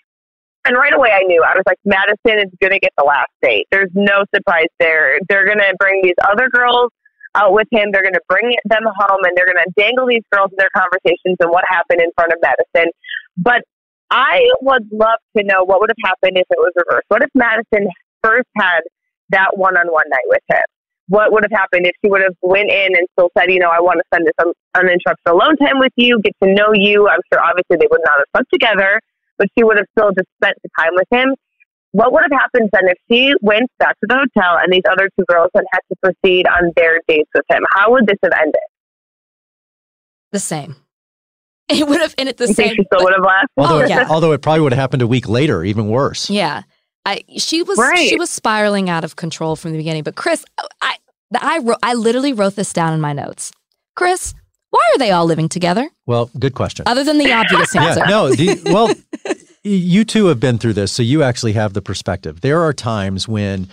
[0.65, 3.31] and right away I knew I was like, Madison is going to get the last
[3.43, 3.67] date.
[3.71, 5.19] There's no surprise there.
[5.29, 6.91] They're going to bring these other girls
[7.35, 7.91] out with him.
[7.93, 10.71] They're going to bring them home and they're going to dangle these girls in their
[10.77, 12.91] conversations and what happened in front of Madison.
[13.37, 13.63] But
[14.11, 17.07] I would love to know what would have happened if it was reversed.
[17.09, 17.89] What if Madison
[18.23, 18.81] first had
[19.31, 20.63] that one-on-one night with him?
[21.07, 23.71] What would have happened if she would have went in and still said, you know,
[23.71, 27.09] I want to spend this un- uninterrupted alone time with you, get to know you.
[27.09, 29.01] I'm sure obviously they would not have slept together,
[29.41, 31.35] but she would have still just spent the time with him.
[31.93, 35.09] What would have happened then if she went back to the hotel and these other
[35.19, 37.65] two girls had had to proceed on their dates with him?
[37.73, 38.61] How would this have ended?
[40.33, 40.77] the same.
[41.73, 42.77] It would have ended the You think same.
[42.77, 43.47] she still would have left?
[43.57, 44.07] Although, Oh, it, yeah.
[44.11, 46.29] although it probably would have happened a week later, even worse.
[46.29, 46.63] Yeah.
[47.07, 48.09] I she was Right.
[48.09, 50.03] she was spiraling out of control from the beginning.
[50.03, 50.45] But Chris,
[50.83, 50.97] I
[51.41, 53.53] I wrote I literally wrote this down in my notes.
[53.95, 54.35] Chris,
[54.71, 55.89] why are they all living together?
[56.07, 56.85] Well, good question.
[56.87, 58.01] Other than the obvious answer.
[58.01, 58.31] Yeah, no.
[58.31, 58.95] The, well,
[59.63, 62.41] you two have been through this, so you actually have the perspective.
[62.41, 63.69] There are times when,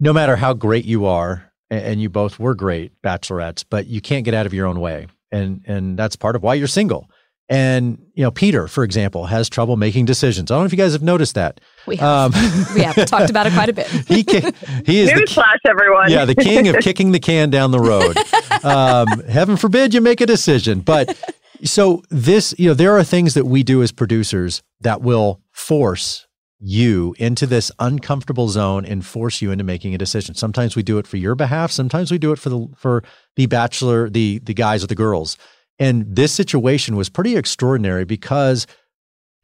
[0.00, 4.24] no matter how great you are, and you both were great bachelorettes, but you can't
[4.24, 7.10] get out of your own way, and and that's part of why you're single.
[7.48, 10.50] And you know, Peter, for example, has trouble making decisions.
[10.50, 11.60] I don't know if you guys have noticed that.
[11.88, 12.34] We have.
[12.34, 13.86] Um, we have talked about it quite a bit.
[14.08, 14.52] he ca-
[14.84, 16.10] he is Newsflash, everyone.
[16.10, 18.16] yeah, the king of kicking the can down the road.
[18.64, 20.80] Um, heaven forbid you make a decision.
[20.80, 21.18] But
[21.64, 26.26] so this, you know, there are things that we do as producers that will force
[26.60, 30.34] you into this uncomfortable zone and force you into making a decision.
[30.34, 33.04] Sometimes we do it for your behalf, sometimes we do it for the for
[33.36, 35.36] the bachelor, the the guys or the girls.
[35.78, 38.66] And this situation was pretty extraordinary because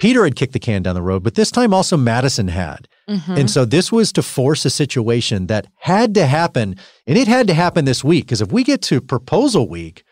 [0.04, 2.88] Peter had kicked the can down the road, but this time also Madison had.
[3.08, 3.38] Mm-hmm.
[3.38, 7.46] And so this was to force a situation that had to happen, and it had
[7.46, 8.26] to happen this week.
[8.26, 10.04] Because if we get to proposal week,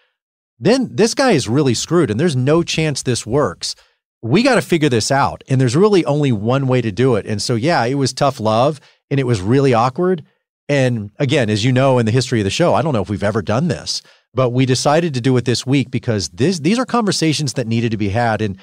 [0.59, 3.75] then this guy is really screwed, and there's no chance this works.
[4.23, 5.45] We got to figure this out.
[5.47, 7.27] And there's really only one way to do it.
[7.27, 10.25] And so, yeah, it was tough love, and it was really awkward.
[10.71, 13.11] And again, as you know in the history of the show, I don't know if
[13.11, 14.01] we've ever done this,
[14.33, 17.91] but we decided to do it this week because this these are conversations that needed
[17.91, 18.41] to be had.
[18.41, 18.57] And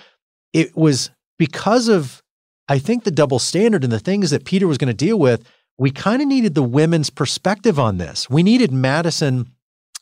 [0.53, 2.21] it was because of,
[2.67, 5.43] I think, the double standard and the things that Peter was going to deal with.
[5.79, 8.29] We kind of needed the women's perspective on this.
[8.29, 9.49] We needed Madison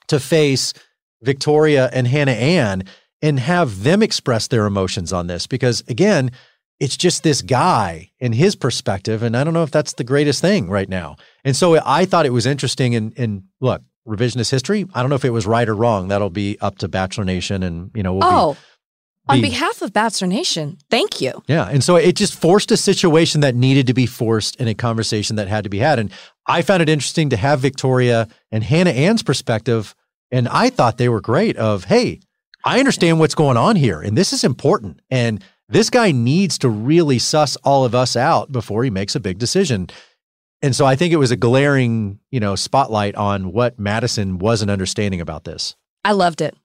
[0.07, 0.73] to face
[1.21, 2.83] Victoria and Hannah Ann
[3.21, 6.31] and have them express their emotions on this because, again,
[6.79, 9.23] it's just this guy and his perspective.
[9.23, 11.15] And I don't know if that's the greatest thing right now.
[11.43, 12.95] And so I thought it was interesting.
[12.95, 16.07] And, and look, revisionist history, I don't know if it was right or wrong.
[16.07, 17.63] That'll be up to Bachelor Nation.
[17.63, 18.59] And, you know, we'll oh, be,
[19.29, 21.43] on behalf of Bachelor Nation, thank you.
[21.47, 21.67] Yeah.
[21.67, 25.35] And so it just forced a situation that needed to be forced in a conversation
[25.35, 25.99] that had to be had.
[25.99, 26.11] And
[26.45, 29.95] I found it interesting to have Victoria and Hannah Ann's perspective.
[30.31, 32.19] And I thought they were great of, hey,
[32.63, 34.01] I understand what's going on here.
[34.01, 35.01] And this is important.
[35.09, 39.19] And this guy needs to really suss all of us out before he makes a
[39.19, 39.89] big decision.
[40.61, 44.71] And so I think it was a glaring, you know, spotlight on what Madison wasn't
[44.71, 45.75] understanding about this.
[46.03, 46.55] I loved it.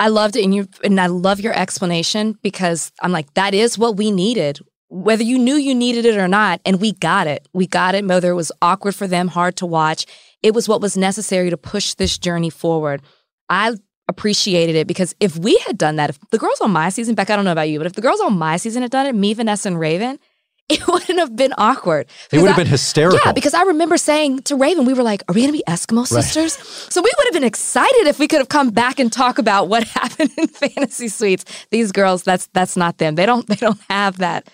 [0.00, 3.78] I loved it, and you and I love your explanation because I'm like, that is
[3.78, 7.46] what we needed, whether you knew you needed it or not, and we got it.
[7.52, 8.06] We got it.
[8.06, 10.06] Whether it was awkward for them, hard to watch,
[10.42, 13.02] it was what was necessary to push this journey forward.
[13.48, 13.74] I
[14.08, 17.30] appreciated it because if we had done that, if the girls on my season, Beck,
[17.30, 19.14] I don't know about you, but if the girls on my season had done it,
[19.14, 20.18] me, Vanessa, and Raven,
[20.70, 22.06] it wouldn't have been awkward.
[22.32, 23.20] It would have been hysterical.
[23.24, 25.64] Yeah, because I remember saying to Raven, we were like, are we going to be
[25.68, 26.54] Eskimo sisters?
[26.54, 29.68] So we would have been excited if we could have come back and talk about
[29.68, 31.44] what happened in fantasy suites.
[31.70, 33.14] These girls, that's that's not them.
[33.14, 34.48] They don't they don't have that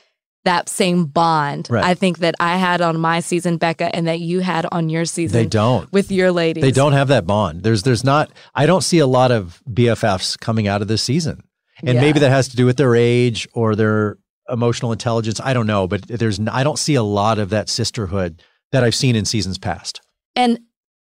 [0.44, 1.68] that same bond.
[1.70, 1.84] Right.
[1.84, 5.04] I think that I had on my season, Becca, and that you had on your
[5.04, 5.38] season.
[5.38, 5.92] They don't.
[5.92, 6.62] with your ladies.
[6.62, 7.62] They don't have that bond.
[7.62, 11.42] There's there's not I don't see a lot of BFFs coming out of this season.
[11.82, 12.00] And Yeah.
[12.00, 14.18] maybe that has to do with their age or their
[14.50, 15.40] emotional intelligence.
[15.42, 18.94] I don't know, but there's I don't see a lot of that sisterhood that I've
[18.94, 20.00] seen in seasons past.
[20.36, 20.58] And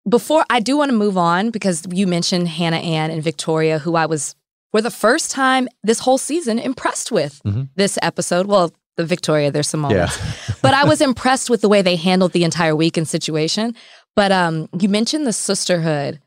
[0.08, 3.96] before I do want to move on because you mentioned Hannah Ann and Victoria, who
[3.96, 4.36] I was
[4.72, 7.70] for the first time this whole season impressed with Mhm.
[7.76, 8.46] this episode.
[8.48, 10.18] Well, the Victoria, there's some moments.
[10.18, 10.54] Yeah.
[10.62, 13.76] but I was impressed with the way they handled the entire weekend situation.
[14.16, 16.20] But um, you mentioned the sisterhood,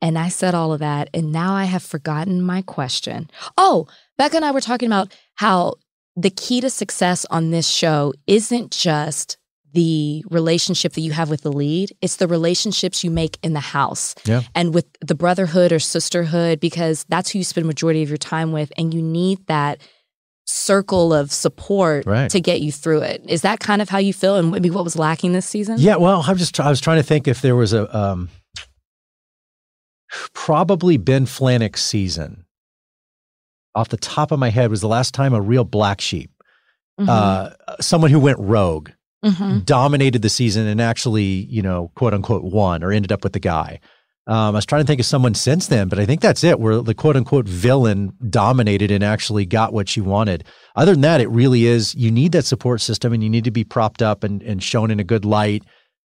[0.00, 3.30] and I said all of that, and now I have forgotten my question.
[3.56, 3.86] Oh,
[4.18, 5.74] Becca and I were talking about how
[6.16, 9.36] the key to success on this show isn't just
[9.72, 13.60] the relationship that you have with the lead, it's the relationships you make in the
[13.60, 14.42] house Yeah.
[14.54, 18.52] and with the brotherhood or sisterhood, because that's who you spend majority of your time
[18.52, 19.80] with, and you need that
[20.44, 22.30] circle of support Right.
[22.30, 23.24] to get you through it.
[23.26, 25.76] Is that kind of how you feel, and maybe what was lacking this season?
[25.78, 28.28] Yeah, well, I'm just I was trying to think if there was a um
[30.34, 32.44] probably Ben Flajnik's season.
[33.74, 36.30] Off the top of my head was the last time a real black sheep,
[37.00, 37.08] Mhm.
[37.08, 38.90] uh, someone who went rogue,
[39.24, 39.64] Mhm.
[39.64, 43.40] dominated the season and actually, you know, quote unquote won or ended up with the
[43.40, 43.78] guy.
[44.28, 46.60] Um, I was trying to think of someone since then, but I think that's it,
[46.60, 50.44] where the quote unquote villain dominated and actually got what she wanted.
[50.76, 53.50] Other than that, it really is you need that support system and you need to
[53.50, 55.64] be propped up and, and shown in a good light.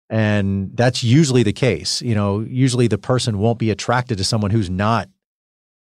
[0.10, 2.02] And that's usually the case.
[2.02, 5.10] You know, usually the person won't be attracted to someone who's not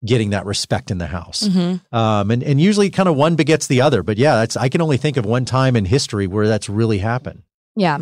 [0.06, 1.48] getting that respect in the house.
[1.48, 1.82] Mhm.
[1.94, 4.02] Um, and, and usually kind of one begets the other.
[4.04, 6.98] But yeah, that's I can only think of one time in history where that's really
[7.00, 7.44] happened.
[7.76, 8.00] Yeah.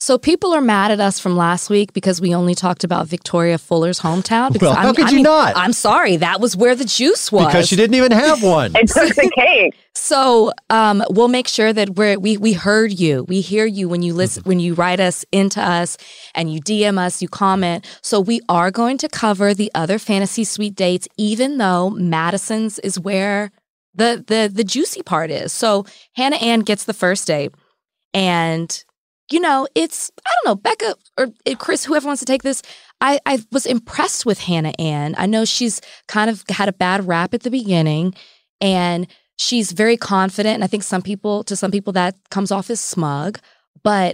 [0.00, 3.56] So people are mad at us from last week because we only talked about Victoria
[3.56, 4.52] Fuller's hometown.
[4.52, 5.54] Because Well, how I'm, could I you mean, not?
[5.56, 7.46] I'm sorry, that was where the juice was.
[7.46, 8.72] Because she didn't even have one.
[8.76, 9.74] It took the cake.
[9.94, 13.24] So um, we'll make sure that we're, we we heard you.
[13.24, 15.96] We hear you when you listen when you write us into us
[16.34, 17.86] and you DM us, you comment.
[18.02, 22.98] So we are going to cover the other fantasy suite dates, even though Madison's is
[23.00, 23.52] where
[23.94, 25.52] the the the juicy part is.
[25.52, 27.54] So Hannah Ann gets the first date,
[28.12, 28.84] and
[29.34, 32.62] you know it's I don't know Becca or uh, Chris, whoever wants to take this.
[33.00, 35.14] I, I was impressed with Hannah Ann.
[35.18, 38.14] I know she's kind of had a bad rap at the beginning,
[38.60, 42.70] and she's very confident and i think some people to some people that comes off
[42.70, 43.40] as smug
[43.82, 44.12] but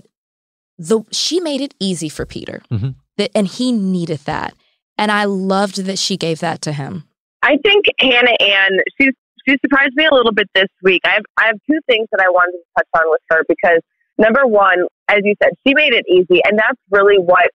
[0.78, 2.94] the she made it easy for peter Mhm.
[3.18, 4.54] that and he needed that
[4.96, 7.04] and i loved that she gave that to him
[7.42, 9.14] I think Hannah Ann, she's
[9.46, 11.00] she surprised me a little bit this week.
[11.04, 13.80] I have I have two things that I wanted to touch on with her because
[14.18, 14.78] number one,
[15.10, 17.50] as you said, she made it easy, and that's really what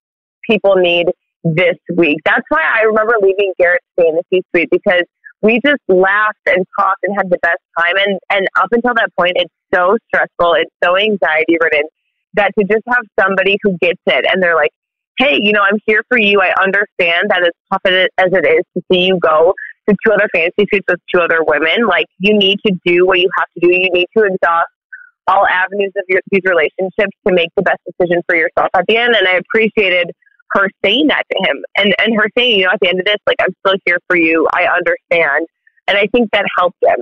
[0.48, 1.06] people need
[1.44, 2.18] this week.
[2.24, 5.04] That's why I remember leaving Garrett stay in the C suite because
[5.42, 7.96] we just laughed and talked and had the best time.
[7.96, 11.88] And and up until that point, it's so stressful, it's so anxiety ridden
[12.34, 14.70] that to just have somebody who gets it and they're like,
[15.18, 16.40] hey, you know, I'm here for you.
[16.40, 19.54] I understand that as tough as it is to see you go
[19.88, 21.86] to two other fantasy suites with two other women.
[21.86, 23.74] Like, you need to do what you have to do.
[23.74, 24.68] You need to exhaust
[25.28, 28.96] all avenues of your, these relationships to make the best decision for yourself at the
[28.96, 29.14] end.
[29.14, 30.10] And I appreciated
[30.52, 33.06] her saying that to him and, and her saying, you know, at the end of
[33.06, 34.46] this, like, I'm still here for you.
[34.54, 35.46] I understand.
[35.88, 36.98] And I think that helped him.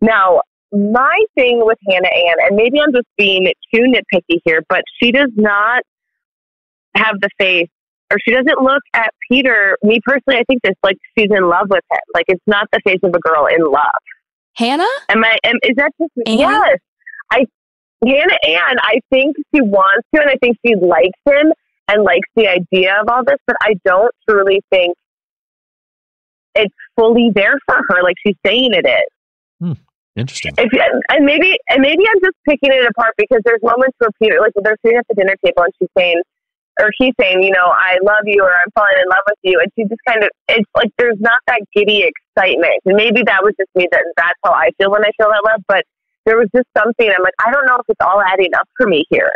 [0.00, 4.82] Now, my thing with Hannah Ann, and maybe I'm just being too nitpicky here, but
[5.00, 5.82] she does not
[6.94, 7.68] have the face
[8.10, 9.76] or she doesn't look at Peter.
[9.82, 11.98] Me personally, I think this like she's in love with him.
[12.14, 14.00] Like it's not the face of a girl in love.
[14.56, 14.88] Hannah?
[15.08, 15.38] Am I?
[15.44, 16.38] Am, is that just Ann?
[16.38, 16.78] yes?
[17.30, 17.44] I
[18.04, 18.76] Hannah Ann.
[18.82, 21.52] I think she wants to, and I think she likes him
[21.88, 23.38] and likes the idea of all this.
[23.46, 24.96] But I don't truly think
[26.54, 29.10] it's fully there for her, like she's saying it is.
[29.60, 29.72] Hmm.
[30.16, 30.52] Interesting.
[30.58, 30.72] If,
[31.10, 34.52] and maybe and maybe I'm just picking it apart because there's moments where Peter, like
[34.56, 36.20] they're sitting at the dinner table and she's saying,
[36.80, 39.60] or he's saying, you know, I love you or I'm falling in love with you.
[39.60, 42.82] And she just kind of, it's like there's not that giddy excitement.
[42.84, 45.42] And maybe that was just me that that's how I feel when I feel that
[45.46, 45.62] love.
[45.68, 45.84] But
[46.26, 48.86] there was just something I'm like, I don't know if it's all adding up for
[48.86, 49.30] me here.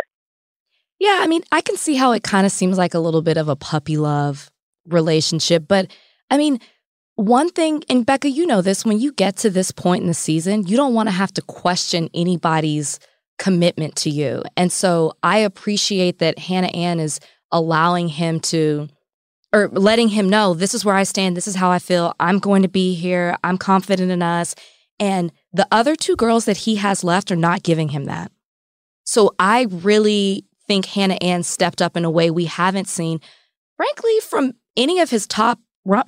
[0.99, 3.37] Yeah, I mean, I can see how it kind of seems like a little bit
[3.37, 4.49] of a puppy love
[4.87, 5.65] relationship.
[5.67, 5.91] But
[6.29, 6.59] I mean,
[7.15, 10.13] one thing, and Becca, you know this, when you get to this point in the
[10.13, 12.99] season, you don't want to have to question anybody's
[13.37, 14.43] commitment to you.
[14.55, 17.19] And so I appreciate that Hannah Ann is
[17.51, 18.87] allowing him to
[19.53, 22.39] or letting him know this is where I stand, this is how I feel, I'm
[22.39, 24.55] going to be here, I'm confident in us.
[24.99, 28.31] And the other two girls that he has left are not giving him that.
[29.03, 33.19] So I really think Hannah Ann stepped up in a way we haven't seen,
[33.77, 36.05] frankly, from any of his top run.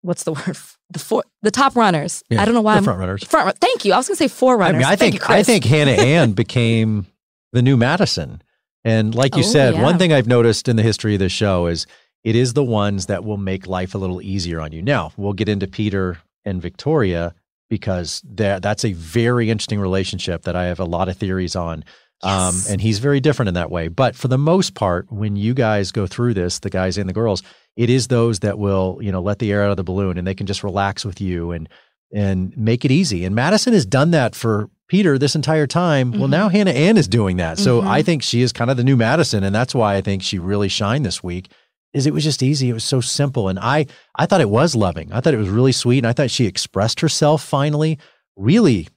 [0.00, 0.56] What's the word?
[0.90, 2.22] The four, the top runners.
[2.28, 2.76] Yeah, I don't know why.
[2.76, 3.24] I'm front runners.
[3.24, 3.58] Front.
[3.58, 3.92] Thank you.
[3.92, 4.76] I was going to say four runners.
[4.76, 7.06] I mean, I think you, I think Hannah Ann became
[7.52, 8.42] the new Madison.
[8.84, 9.82] And like you oh, said, yeah.
[9.82, 11.86] one thing I've noticed in the history of this show is
[12.24, 14.82] it is the ones that will make life a little easier on you.
[14.82, 17.34] Now, we'll get into Peter and Victoria
[17.72, 21.84] because that's a very interesting relationship that I have a lot of theories on.
[22.22, 22.68] Um, yes.
[22.68, 23.88] Um, and he's very different in that way.
[23.88, 27.14] But for the most part, when you guys go through this, the guys and the
[27.14, 27.42] girls,
[27.74, 30.26] it is those that will, you know, let the air out of the balloon and
[30.26, 31.66] they can just relax with you and
[32.14, 33.24] and make it easy.
[33.24, 36.10] And Madison has done that for Peter this entire time.
[36.10, 36.20] Mm-hmm.
[36.20, 37.58] Well, now Hannah Ann is doing that.
[37.58, 37.88] So mm-hmm.
[37.88, 40.38] I think she is kind of the new Madison, and that's why I think she
[40.38, 41.50] really shined this week.
[41.94, 42.70] Is it was just easy.
[42.70, 45.12] It was so simple, and I I thought it was loving.
[45.12, 47.98] I thought it was really sweet, and I thought she expressed herself finally.
[48.36, 48.88] Really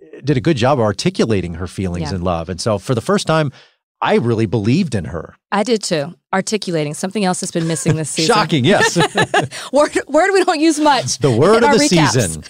[0.00, 2.16] eh, did a good job of articulating her feelings yeah.
[2.16, 2.48] and love.
[2.48, 3.52] And so for the first time,
[4.02, 5.36] I really believed in her.
[5.52, 6.14] I did too.
[6.32, 8.34] Articulating something else that's been missing this season.
[8.34, 8.96] Shocking, yes.
[9.72, 11.18] word, word we don't use much.
[11.18, 12.10] The word of the recaps.
[12.10, 12.44] season.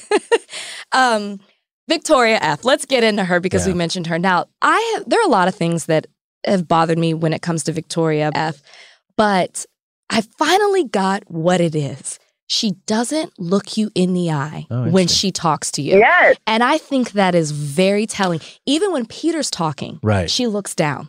[0.92, 1.40] um,
[1.88, 2.64] Victoria F.
[2.64, 3.74] Let's get into her because yeah.
[3.74, 4.18] we mentioned her.
[4.18, 6.07] Now, I have, there are a lot of things that
[6.46, 8.62] have bothered me when it comes to Victoria F.
[9.18, 9.66] But
[10.12, 12.18] I finally got what it is.
[12.46, 15.96] She doesn't look you in the eye oh, when she talks to you.
[15.98, 16.37] Yes.
[16.46, 18.40] And I think that is very telling.
[18.66, 20.31] Even when Peter's talking, right.
[20.31, 21.09] she looks down.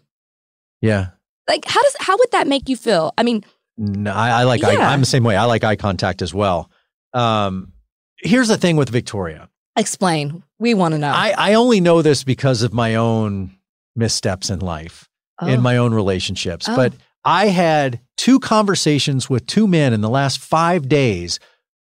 [0.82, 1.08] Yeah.
[1.50, 3.14] Like how does how would that make you feel?
[3.18, 3.44] I mean,
[3.78, 4.90] no, I, I like yeah.
[4.90, 5.36] I, am the same way.
[5.36, 6.72] I like eye contact as well.
[7.14, 7.74] Um,
[8.18, 9.50] here's the thing with Victoria.
[9.76, 10.44] Explain.
[10.60, 11.12] We want to know.
[11.14, 13.58] I, I only know this because of my own
[13.98, 15.10] missteps in life,
[15.42, 15.48] oh.
[15.48, 16.70] in my own relationships.
[16.70, 16.76] Oh.
[16.76, 16.94] But
[17.26, 21.40] I had two conversations with two men in the last five days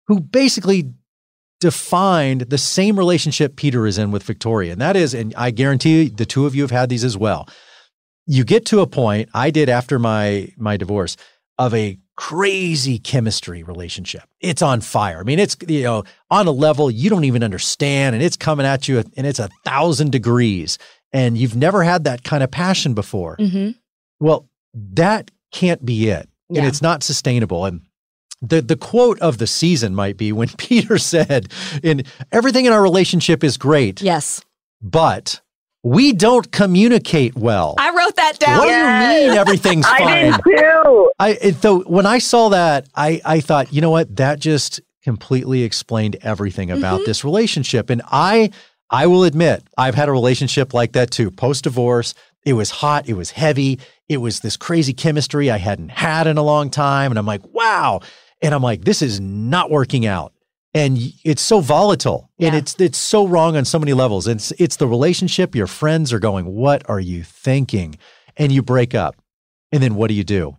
[0.07, 0.93] who basically
[1.59, 4.71] defined the same relationship Peter is in with Victoria.
[4.71, 7.47] And that is, and I guarantee the two of you have had these as well
[8.29, 11.17] you get to a point I did after my my divorce
[11.57, 14.21] of a crazy chemistry relationship.
[14.39, 15.19] It's on fire.
[15.19, 18.67] I mean, it's you know on a level you don't even understand, and it's coming
[18.67, 20.77] at you, and it's a thousand degrees,
[21.11, 23.35] and you've never had that kind of passion before.
[23.37, 23.71] Mm-hmm.
[24.19, 26.59] Well, that can't be it, yeah.
[26.59, 27.65] and it's not sustainable.
[27.65, 27.81] And
[28.41, 31.49] the the quote of the season might be when Peter said,
[31.83, 34.43] "In everything in our relationship is great." Yes,
[34.81, 35.41] but
[35.83, 37.75] we don't communicate well.
[37.77, 38.59] I wrote that down.
[38.59, 39.13] What yes.
[39.15, 40.07] do you mean everything's fine?
[40.07, 41.11] I did too.
[41.19, 45.63] I so when I saw that, I I thought, you know what, that just completely
[45.63, 47.05] explained everything about mm-hmm.
[47.05, 47.89] this relationship.
[47.89, 48.51] And I
[48.89, 51.31] I will admit, I've had a relationship like that too.
[51.31, 52.13] Post divorce,
[52.49, 53.79] it was hot, it was heavy,
[54.09, 57.41] it was this crazy chemistry I hadn't had in a long time, and I'm like,
[57.53, 58.01] wow.
[58.41, 60.33] And I'm like, this is not working out.
[60.75, 64.27] and it's so volatile and it's it's so wrong on so many levels.
[64.27, 65.55] It's it's the relationship.
[65.55, 67.97] Your friends are going, "What are you thinking?"
[68.37, 69.15] And you break up,
[69.71, 70.57] and then what do you do?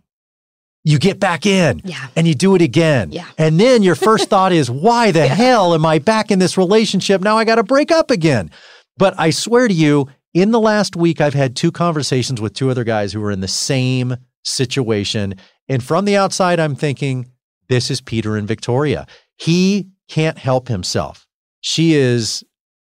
[0.83, 2.07] You get back in, Yeah.
[2.17, 3.25] and you do it again, Yeah.
[3.37, 7.21] and then your first thought is, "Why the hell am I back in this relationship?
[7.21, 8.51] Now I got to break up again."
[8.97, 12.69] But I swear to you, in the last week, I've had two conversations with two
[12.69, 15.35] other guys who were in the same situation.
[15.69, 17.29] And from the outside, I'm thinking,
[17.69, 19.07] this is Peter and Victoria.
[19.37, 21.25] He can't help himself.
[21.61, 22.43] She is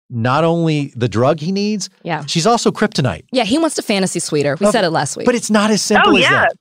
[0.10, 2.26] not only the drug he needs, Yeah.
[2.26, 3.24] she's also kryptonite.
[3.32, 4.56] Yeah, he wants to fantasy sweeter.
[4.60, 5.26] We said it last week.
[5.26, 6.54] But it's not as simple Oh, as that.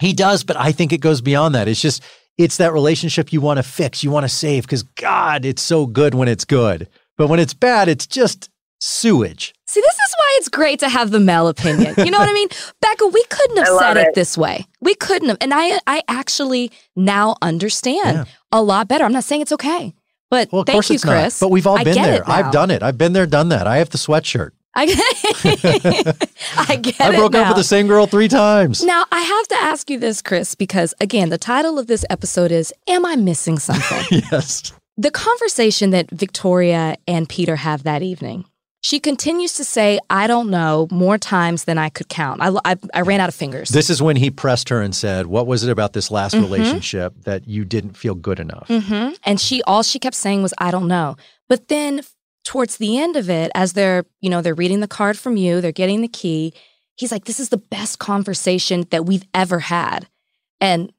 [0.00, 1.68] He does, but I think it goes beyond that.
[1.68, 2.02] It's just,
[2.38, 5.86] it's that relationship you want to fix, you want to save, because God, it's so
[5.86, 6.88] good when it's good.
[7.18, 8.48] But when it's bad, it's just
[8.80, 9.52] sewage.
[9.70, 11.94] See, this is why it's great to have the male opinion.
[11.98, 12.48] You know what I mean?
[12.80, 14.08] Becca, we couldn't have said it.
[14.08, 14.14] it.
[14.14, 14.66] this way.
[14.80, 15.38] We couldn't have.
[15.40, 18.24] And I I actually now understand Yeah.
[18.50, 19.04] a lot better.
[19.04, 19.94] I'm not saying it's okay.
[20.28, 21.40] But Well, of thank course you, it's Chris.
[21.40, 21.46] not.
[21.46, 22.28] But we've all I been there.
[22.28, 22.82] I've done it.
[22.82, 23.66] I've been there, done that.
[23.68, 24.50] I have the sweatshirt.
[24.74, 24.82] I,
[26.56, 27.00] I get it.
[27.00, 28.82] I broke up with the same girl three times.
[28.84, 32.52] Now, I have to ask you this, Chris, because again, the title of this episode
[32.52, 34.20] is Am I Missing Something?
[34.30, 34.72] yes.
[34.96, 38.44] the conversation that Victoria and Peter have that evening,
[38.82, 42.40] she continues to say, I don't know, more times than I could count.
[42.42, 43.68] I, I, I ran out of fingers.
[43.68, 46.40] This is when he pressed her and said, What was it about this last Mhm.
[46.40, 48.68] relationship that you didn't feel good enough?
[48.68, 51.16] hmm And she, all she kept saying was, I don't know.
[51.48, 52.00] But then
[52.44, 55.60] towards the end of it, as they're, you know, they're reading the card from you,
[55.60, 56.54] they're getting the key,
[56.96, 60.08] he's like, This is the best conversation that we've ever had.
[60.60, 60.90] And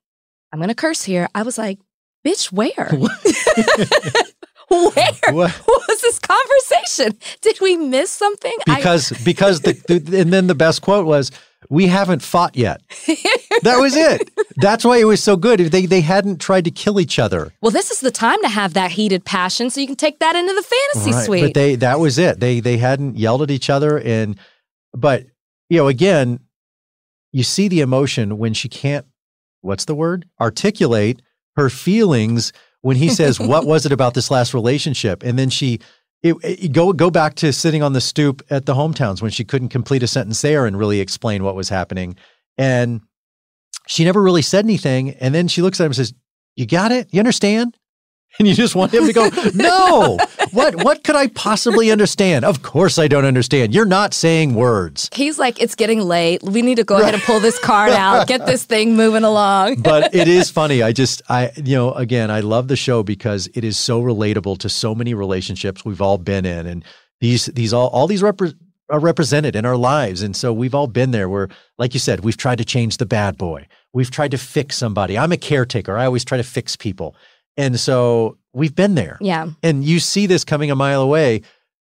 [0.53, 1.27] I'm going to curse here.
[1.33, 1.79] I was like,
[2.25, 2.91] Bitch, where?
[4.71, 5.33] where?
[5.33, 5.67] What?
[5.67, 7.17] Was this conversation?
[7.41, 8.53] Did we miss something?
[8.67, 11.31] I- Because because the, the and then the best quote was,
[11.69, 12.81] We haven't fought yet.
[13.63, 14.31] That was it.
[14.55, 15.59] That's why it was so good.
[15.59, 17.53] They they hadn't tried to kill each other.
[17.61, 20.35] well, this is the time to have that heated passion so you can take that
[20.35, 21.25] into the fantasy Right.
[21.25, 21.43] suite.
[21.43, 22.39] But they that was it.
[22.39, 24.37] They they hadn't yelled at each other and
[24.93, 25.25] but
[25.69, 26.39] you know again
[27.31, 29.05] you see the emotion when she can't
[29.61, 31.21] what's the word articulate
[31.55, 32.51] her feelings
[32.81, 35.23] when he says what was it about this last relationship?
[35.23, 35.79] And then she
[36.23, 39.43] it, it- go go back to sitting on the stoop at the hometowns when she
[39.43, 42.15] couldn't complete a sentence there and really explain what was happening.
[42.57, 43.01] And
[43.87, 45.11] she never really said anything.
[45.11, 46.13] And then she looks at him and says
[46.55, 47.07] you got it?
[47.11, 47.77] You understand
[48.39, 50.17] and you just want him to go no
[50.51, 55.09] what what could i possibly understand of course i don't understand you're not saying words
[55.13, 56.41] He's like, it's getting late.
[56.43, 59.81] We need to go ahead and pull this card out, get this thing moving along.
[59.81, 60.81] but it is funny.
[60.81, 64.57] I just, I, you know, again, I love the show because it is so relatable
[64.59, 66.83] to so many relationships we've all been in, and
[67.19, 68.55] these, these all, all these repre-
[68.89, 71.29] are represented in our lives, and so we've all been there.
[71.29, 73.67] Where, like you said, we've tried to change the bad boy.
[73.93, 75.17] We've tried to fix somebody.
[75.17, 75.97] I'm a caretaker.
[75.97, 77.15] I always try to fix people,
[77.57, 79.17] and so we've been there.
[79.21, 79.49] Yeah.
[79.63, 81.41] And you see this coming a mile away,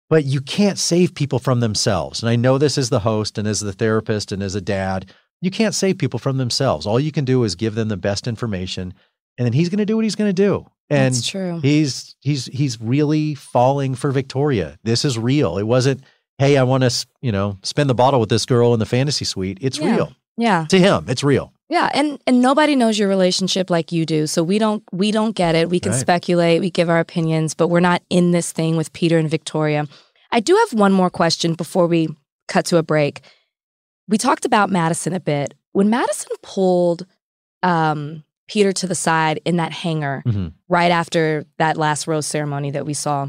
[0.09, 2.21] but you can't save people from themselves.
[2.21, 5.11] And I know this as the host and as the therapist and as a dad,
[5.41, 6.87] you can't save people from themselves.
[6.87, 8.93] All you can do is give them the best information,
[9.37, 10.65] and then he's going to do what he's going to do.
[10.89, 11.59] And That's true.
[11.61, 14.77] he's he's he's really falling for Victoria.
[14.83, 15.57] This is real.
[15.57, 16.01] It wasn't,
[16.37, 19.25] hey, I want to, you know, spend the bottle with this girl in the fantasy
[19.25, 19.57] suite.
[19.61, 19.95] It's Yeah.
[19.95, 20.65] real Yeah.
[20.69, 21.05] to him.
[21.07, 21.51] It's real.
[21.69, 21.89] Yeah.
[21.93, 24.27] And and nobody knows your relationship like you do.
[24.27, 25.69] So we don't we don't get it.
[25.69, 25.99] We can Right.
[25.99, 29.85] speculate, we give our opinions, but we're not in this thing with Peter and Victoria.
[30.31, 32.07] I do have one more question before we
[32.47, 33.21] cut to a break.
[34.07, 35.53] We talked about Madison a bit.
[35.73, 37.05] When Madison pulled
[37.63, 40.53] um Peter to the side in that hangar Mhm.
[40.69, 43.27] right after that last rose ceremony that we saw.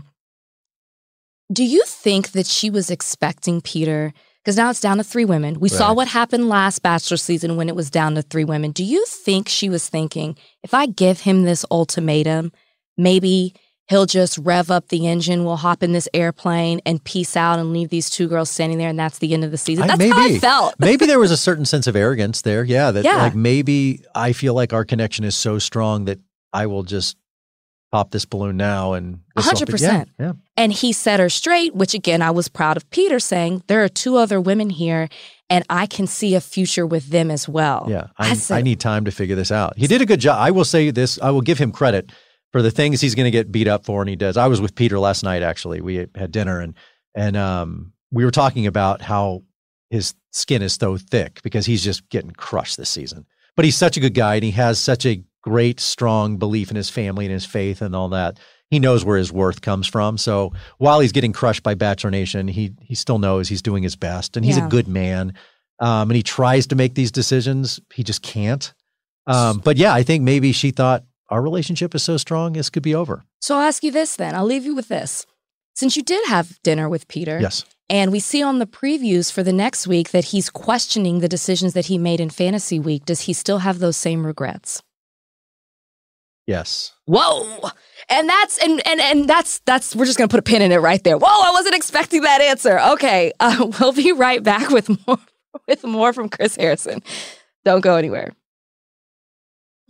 [1.52, 4.12] Do you think that she was expecting Peter?
[4.44, 5.60] Because now it's down to three women.
[5.60, 8.70] We saw what happened last Bachelor season when it was down to three women.
[8.70, 12.52] Do you think she was thinking, if I give him this ultimatum,
[12.96, 13.54] maybe
[13.88, 17.72] he'll just rev up the engine, we'll hop in this airplane and peace out and
[17.72, 19.84] leave these two girls standing there, and that's the end of the season?
[19.90, 20.74] I- That's how I felt.
[20.78, 22.64] maybe there was a certain sense of arrogance there.
[22.64, 22.90] Yeah.
[22.90, 23.16] That Yeah.
[23.16, 26.18] like maybe I feel like our connection is so strong that
[26.52, 27.16] I will just
[27.90, 30.10] pop this balloon now and A this will be- hundred percent.
[30.18, 30.26] Yeah.
[30.26, 30.32] yeah.
[30.56, 33.88] And he set her straight, which again, I was proud of Peter saying, there are
[33.88, 35.08] two other women here,
[35.48, 37.86] and I can see a future with them as well.
[37.88, 38.08] Yeah.
[38.18, 39.78] I I, said- I need time to figure this out.
[39.78, 40.38] He did a good job.
[40.38, 41.18] I will say this.
[41.20, 42.10] I will give him credit
[42.52, 44.36] for the things he's going to get beat up for, and he does.
[44.36, 45.42] I was with Peter last night.
[45.42, 46.74] Actually, we had dinner, and
[47.14, 49.44] and um, we were talking about how
[49.90, 53.24] his skin is so thick because he's just getting crushed this season.
[53.56, 56.76] But he's such a good guy, and he has such a great, strong belief in
[56.76, 58.38] his family and his faith and all that.
[58.70, 60.18] He knows where his worth comes from.
[60.18, 63.96] So while he's getting crushed by Bachelor Nation, he he still knows he's doing his
[63.96, 64.66] best, and he's Yeah.
[64.66, 65.32] a good man.
[65.80, 67.80] Um, and he tries to make these decisions.
[67.94, 68.74] He just can't.
[69.26, 72.82] Um, but yeah, I think maybe she thought, our relationship is so strong, this could
[72.82, 73.22] be over.
[73.40, 74.34] So I'll ask you this then.
[74.34, 75.24] I'll leave you with this.
[75.74, 77.64] Since you did have dinner with Peter, Yes.
[77.88, 81.74] and we see on the previews for the next week that he's questioning the decisions
[81.74, 84.82] that he made in Fantasy Week, does he still have those same regrets?
[86.48, 86.94] Yes.
[87.04, 87.68] Whoa.
[88.08, 90.78] And that's and and and that's that's we're just gonna put a pin in it
[90.78, 91.18] right there.
[91.18, 92.80] Whoa, I wasn't expecting that answer.
[92.80, 93.32] Okay.
[93.38, 95.18] Uh, we'll be right back with more
[95.68, 97.02] with more from Chris Harrison.
[97.66, 98.32] Don't go anywhere.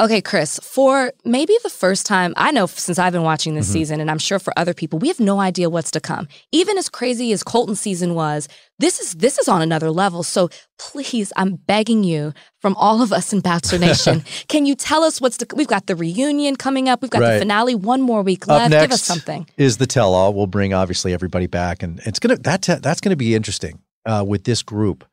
[0.01, 3.73] Okay, Chris, for maybe the first time, I know since I've been watching this Mhm.
[3.73, 6.29] season, and I'm sure for other people, we have no idea what's to come.
[6.53, 8.47] Even as crazy as Colton season was,
[8.79, 10.23] this is this is on another level.
[10.23, 12.33] So please, I'm begging you
[12.63, 15.89] from all of us in Bachelor Nation, can you tell us what's to We've got
[15.89, 17.33] the reunion coming up, we've got Right.
[17.35, 18.71] the finale, one more week left.
[18.71, 19.49] Give us something.
[19.57, 20.33] is the tell all.
[20.33, 24.45] We'll bring obviously everybody back, and it's gonna that that's gonna be interesting uh, with
[24.45, 25.05] this group,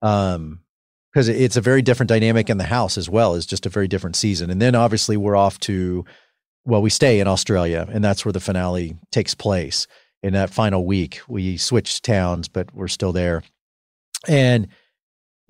[0.00, 0.60] um,
[1.12, 3.34] because it's a very different dynamic in the house as well.
[3.34, 6.04] It's just a very different season, and then obviously we're off to
[6.64, 9.86] well, we stay in Australia, and that's where the finale takes place.
[10.22, 13.42] In that final week, we switch towns, but we're still there,
[14.28, 14.68] and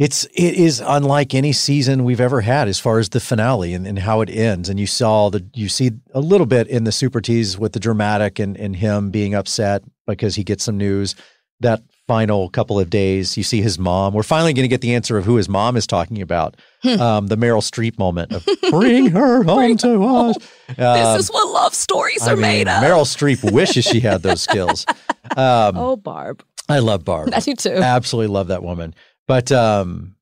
[0.01, 3.87] it's it is unlike any season we've ever had as far as the finale and,
[3.87, 4.71] and how it ends.
[4.71, 7.81] And you saw the you see a little bit in the super tease with the
[7.81, 11.15] dramatic and and him being upset because he gets some news.
[11.61, 14.13] That final couple of days, you see his mom.
[14.15, 16.57] We're finally going to get the answer of who his mom is talking about.
[16.85, 20.37] um, the Meryl Streep moment of bring her home to us.
[20.71, 22.83] Um, this is what love stories I are mean, made of.
[22.83, 24.85] Meryl Streep wishes she had those skills.
[25.37, 26.43] Um, oh, Barb.
[26.69, 27.31] I love Barb.
[27.35, 27.71] I do too.
[27.71, 28.97] Absolutely love that woman.
[29.29, 30.17] But um,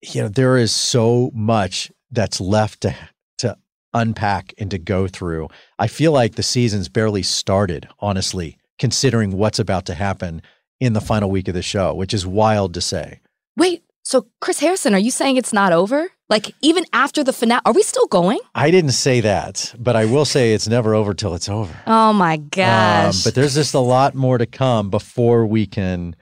[0.00, 2.96] you know, there is so much that's left to
[3.38, 3.58] to
[3.92, 5.48] unpack and to go through.
[5.78, 10.40] I feel like the season's barely started, honestly, considering what's about to happen
[10.80, 13.20] in the final week of the show, which is wild to say.
[13.56, 16.08] Wait, so Chris Harrison, are you saying it's not over?
[16.28, 18.38] Like even after the finale, are we still going?
[18.54, 21.72] I didn't say that, but I will say it's never over till it's over.
[21.86, 23.22] Oh my Um, gosh!
[23.24, 26.16] but there's just a lot more to come before we can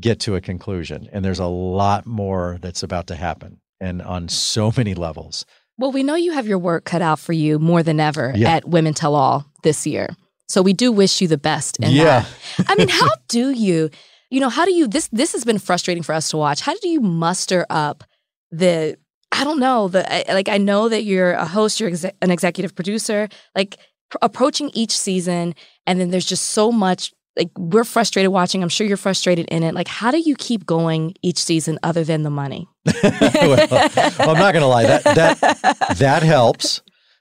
[0.00, 1.08] get to a conclusion.
[1.12, 5.46] And there's a lot more that's about to happen and on so many levels.
[5.78, 8.50] well, we know you have your work cut out for you more than ever Yeah.
[8.56, 10.08] at Women Tell All this year.
[10.48, 11.78] So we do wish you the best.
[11.80, 12.24] In Yeah.
[12.58, 12.66] that.
[12.68, 13.90] I mean, how do you?
[14.30, 14.86] You know, how do you?
[14.88, 16.60] This this has been frustrating for us to watch.
[16.60, 18.04] How do you muster up
[18.50, 18.96] the?
[19.32, 19.88] I don't know.
[19.88, 23.28] The like I know that you're a host, you're exe- an executive producer.
[23.54, 23.76] Like
[24.10, 25.54] pr- approaching each season,
[25.86, 27.12] and then there's just so much.
[27.36, 28.62] Like we're frustrated watching.
[28.62, 29.74] I'm sure you're frustrated in it.
[29.74, 32.66] Like, how do you keep going each season other than the money?
[33.02, 34.86] well, I'm not going to lie.
[34.86, 36.80] That that that helps.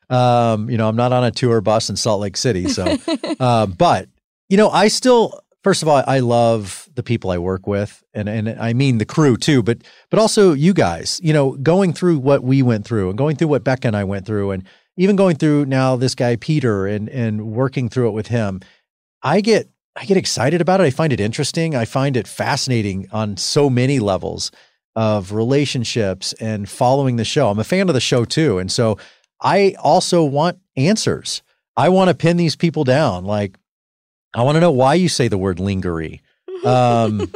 [0.10, 2.98] Um, you know, I'm not on a tour bus in Salt Lake City, so.
[3.40, 4.10] Uh, but
[4.50, 8.30] you know, I still, first of all, I love the people I work with, and
[8.30, 9.80] and I mean the crew too, but
[10.10, 11.20] but also you guys.
[11.24, 14.04] You know, going through what we went through, and going through what Becca and I
[14.04, 14.64] went through, and
[14.98, 18.62] even going through now this guy Peter, and and working through it with him.
[19.24, 20.84] I get I get excited about it.
[20.84, 21.76] I find it interesting.
[21.76, 24.52] I find it fascinating on so many levels
[24.96, 27.50] of relationships and following the show.
[27.50, 28.60] I'm a fan of the show too.
[28.60, 28.98] And so
[29.42, 31.42] I also want answers.
[31.78, 33.26] I want to pin these people down.
[33.26, 33.58] Like,
[34.34, 36.22] I want to know why you say the word lingerie.
[36.64, 37.32] Um,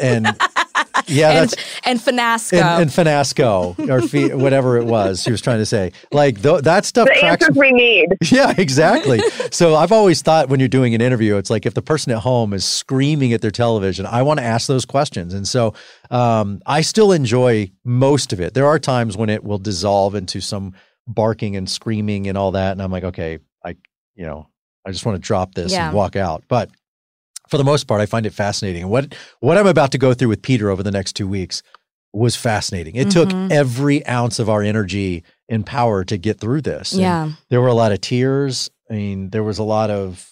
[0.00, 0.26] and
[1.06, 2.60] yeah, and, that's and Finasco.
[2.60, 5.92] and, and finasco or fi- whatever it was he was trying to say.
[6.12, 8.08] Like th- that stuff The cracks answers we need.
[8.30, 9.20] yeah, exactly.
[9.50, 12.18] so I've always thought when you're doing an interview, it's like if the person at
[12.18, 15.34] home is screaming at their television, I want to ask those questions.
[15.34, 15.74] And so
[16.10, 18.54] um, I still enjoy most of it.
[18.54, 20.74] There are times when it will dissolve into some
[21.06, 23.76] barking and screaming and all that, and I'm like, okay, I,
[24.14, 24.48] you know,
[24.86, 25.86] I just want to drop this Yeah.
[25.88, 26.44] and walk out.
[26.48, 26.70] But
[27.48, 28.82] for the most part, I find it fascinating.
[28.82, 31.62] And what what I'm about to go through with Peter over the next two weeks
[32.12, 32.94] was fascinating.
[32.94, 33.10] It Mhm.
[33.12, 36.92] took every ounce of our energy and power to get through this.
[36.92, 37.32] And yeah.
[37.50, 38.70] there were a lot of tears.
[38.90, 40.30] I mean, there was a lot of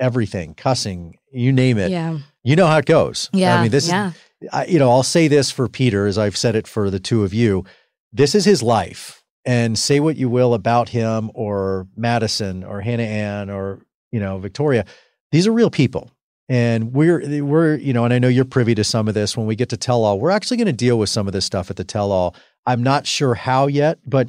[0.00, 1.90] everything, cussing, you name it.
[1.90, 2.18] Yeah.
[2.42, 3.28] You know how it goes.
[3.32, 3.58] Yeah.
[3.58, 4.12] I mean, this yeah.
[4.42, 7.00] is, I, you know, I'll say this for Peter, as I've said it for the
[7.00, 7.64] two of you.
[8.12, 9.17] This is his life.
[9.44, 13.80] And say what you will about him or Madison or Hannah Ann or,
[14.12, 14.84] you know, Victoria.
[15.32, 16.10] These are real people.
[16.50, 19.46] And we're, we're, you know, and I know you're privy to some of this when
[19.46, 21.70] we get to tell all, we're actually going to deal with some of this stuff
[21.70, 22.34] at the tell all.
[22.66, 24.28] I'm not sure how yet, but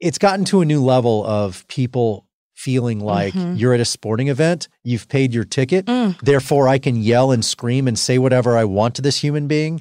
[0.00, 3.58] it's gotten to a new level of people feeling like Mhm.
[3.58, 6.18] you're at a sporting event, you've paid your ticket, Mm.
[6.20, 9.80] therefore I can yell and scream and say whatever I want to this human being.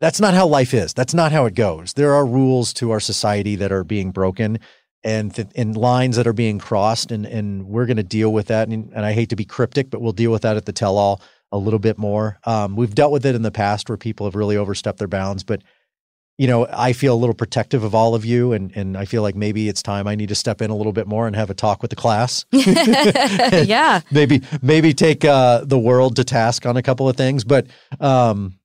[0.00, 0.92] That's not how life is.
[0.92, 1.94] That's not how it goes.
[1.94, 4.58] There are rules to our society that are being broken
[5.02, 8.46] and, th- and lines that are being crossed, and, and we're going to deal with
[8.46, 8.68] that.
[8.68, 10.98] And, and I hate to be cryptic, but we'll deal with that at the tell
[10.98, 11.20] all
[11.52, 12.38] a little bit more.
[12.44, 15.44] Um, we've dealt with it in the past where people have really overstepped their bounds,
[15.44, 15.62] but
[16.36, 19.22] you know, I feel a little protective of all of you, and and I feel
[19.22, 21.48] like maybe it's time I need to step in a little bit more and have
[21.48, 22.44] a talk with the class.
[22.52, 24.00] yeah.
[24.10, 27.68] maybe maybe take uh, the world to task on a couple of things, but
[28.00, 28.58] um,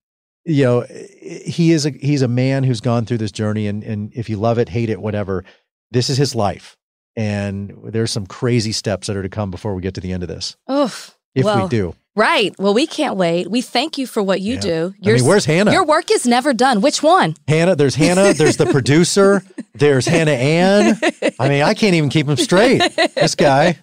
[0.45, 0.85] you know,
[1.21, 4.37] he is a he's a man who's gone through this journey, and and if you
[4.37, 5.43] love it, hate it, whatever,
[5.91, 6.77] this is his life,
[7.15, 10.23] and there's some crazy steps that are to come before we get to the end
[10.23, 10.55] of this.
[10.71, 11.15] Oof.
[11.35, 12.53] If well, we do, Right.
[12.59, 13.49] Well, we can't wait.
[13.49, 14.59] We thank you for what you Yeah.
[14.59, 14.93] do.
[15.05, 15.71] I mean, where's Hannah?
[15.71, 16.81] Your work is never done.
[16.81, 17.35] Which one?
[17.47, 19.41] Hannah, there's Hannah, there's the producer,
[19.73, 20.99] there's Hannah Ann.
[21.39, 22.81] I mean, I can't even keep him straight.
[23.15, 23.79] This guy,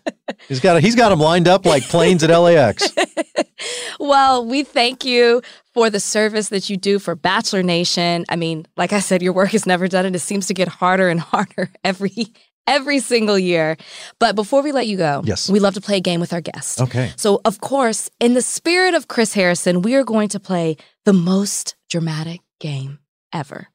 [0.49, 2.93] he's got he's got him lined up like planes at LAX.
[3.99, 5.41] Well, we thank you
[5.77, 8.25] for the service that you do for Bachelor Nation.
[8.31, 10.69] I mean, like I said, your work is never done and it seems to get
[10.69, 12.29] harder and harder every
[12.67, 13.77] every single year.
[14.19, 15.51] But before we let you go, Yes.
[15.51, 16.81] we love to play a game with our guests.
[16.81, 17.13] Okay.
[17.17, 21.13] So, of course, in the spirit of Chris Harrison, we are going to play the
[21.13, 22.99] most dramatic game
[23.35, 23.69] ever.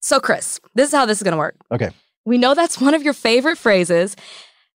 [0.00, 1.56] So, Chris, this is how this is going to work.
[1.70, 1.90] Okay.
[2.24, 4.16] We know that's one of your favorite phrases.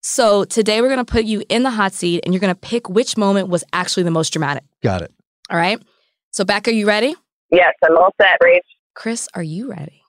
[0.01, 2.59] So, today we're going to put you in the hot seat and you're going to
[2.61, 4.63] pick which moment was actually the most dramatic.
[4.83, 5.11] Got it.
[5.49, 5.81] All right.
[6.33, 7.15] So, Beck, are you ready?
[7.51, 8.57] Yes, I'm all set, Rach.
[8.95, 10.01] Chris, are you ready?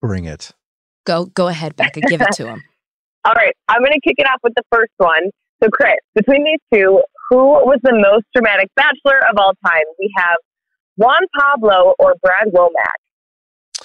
[0.00, 0.52] Bring it.
[1.04, 2.00] Go, go ahead, Becca.
[2.00, 2.62] Give it to him.
[3.26, 5.24] All right, I'm going to kick it off with the first one.
[5.62, 9.82] So, Chris, between these two, who was the most dramatic bachelor of all time?
[9.98, 10.36] We have
[10.96, 13.82] Juan Pablo or Brad Womack.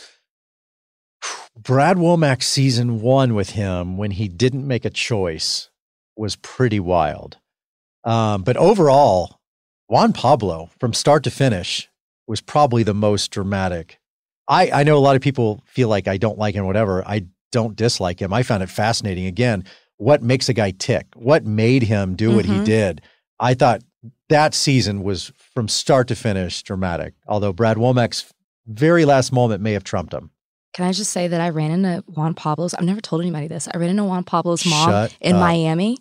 [1.58, 5.72] Brad Womack season one with him when he didn't make a choice
[6.16, 7.38] was pretty wild.
[8.04, 9.41] Um, but overall,
[9.92, 11.89] Juan Pablo from start to finish
[12.26, 14.00] was probably the most dramatic.
[14.48, 17.06] I, I know a lot of people feel like I don't like him, whatever.
[17.06, 18.32] I don't dislike him.
[18.32, 19.26] I found it fascinating.
[19.26, 19.66] Again,
[19.98, 21.08] what makes a guy tick?
[21.18, 22.64] What made him do what he Mhm.
[22.64, 23.02] did?
[23.38, 23.82] I thought
[24.30, 27.14] that season was from start to finish dramatic.
[27.28, 28.32] Although Brad Womack's
[28.66, 30.30] very last moment may have trumped him.
[30.74, 32.74] Can I just say that I ran into Juan Pablo's?
[32.74, 33.68] I've never told anybody this.
[33.74, 35.42] I ran into Juan Pablo's mom Shut in up.
[35.42, 35.98] Miami,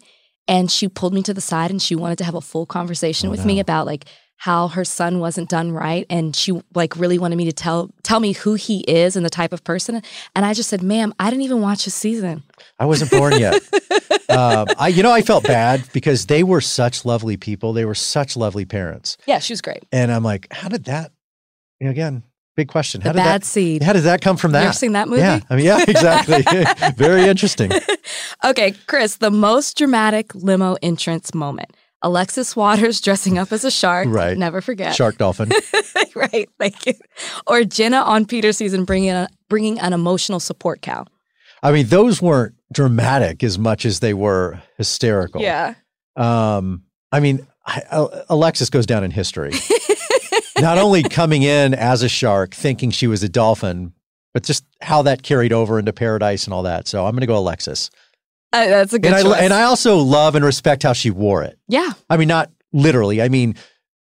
[0.48, 3.28] and she pulled me to the side and she wanted to have a full conversation
[3.28, 4.04] Oh, with me about like
[4.36, 8.20] how her son wasn't done right, and she like really wanted me to tell tell
[8.20, 10.00] me who he is and the type of person.
[10.34, 12.42] And I just said, "Ma'am, I didn't even watch his season."
[12.78, 13.54] I wasn't born yet.
[14.30, 17.74] um, I, you know, I felt bad because they were such lovely people.
[17.74, 19.84] They were such lovely parents, Yeah, she was great.
[19.92, 21.12] and I'm like, how did that?
[21.78, 22.22] You know, again,
[22.60, 23.00] big question.
[23.00, 23.46] How The did bad that?
[23.46, 23.82] seed.
[23.82, 24.64] How did that come from You that?
[24.64, 25.22] ever seen that movie?
[25.22, 26.44] Yeah, I mean, yeah, exactly.
[26.96, 27.70] Very interesting.
[28.44, 31.70] Okay, Chris, the most dramatic limo entrance moment.
[32.02, 34.08] Alexis Waters dressing up as a shark.
[34.08, 34.36] Right.
[34.36, 34.94] Never forget.
[34.94, 35.50] Shark dolphin.
[36.14, 36.48] right.
[36.58, 36.94] Thank you.
[37.46, 41.04] Or Jenna on Peter season bringing a, bringing an emotional support cow.
[41.62, 45.42] I mean, those weren't dramatic as much as they were hysterical.
[45.42, 45.74] Yeah.
[46.16, 49.52] Um, I mean, I, Al- Alexis goes down in history.
[50.62, 53.92] Not only coming in as a shark, thinking she was a dolphin,
[54.34, 56.86] but just how that carried over into paradise and all that.
[56.88, 57.90] So I'm going to go Alexis.
[58.52, 59.40] Uh, that's a good And I choice.
[59.40, 61.58] and I also love and respect how she wore it.
[61.68, 61.92] yeah.
[62.08, 63.22] I mean, not literally.
[63.22, 63.54] I mean,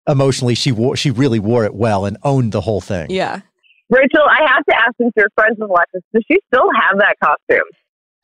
[0.08, 3.10] emotionally, she wore she really wore it well and owned the whole thing.
[3.10, 3.40] Yeah.
[3.90, 7.16] Rachel, I have to ask since you're friends with Alexis, does she still have that
[7.22, 7.64] costume?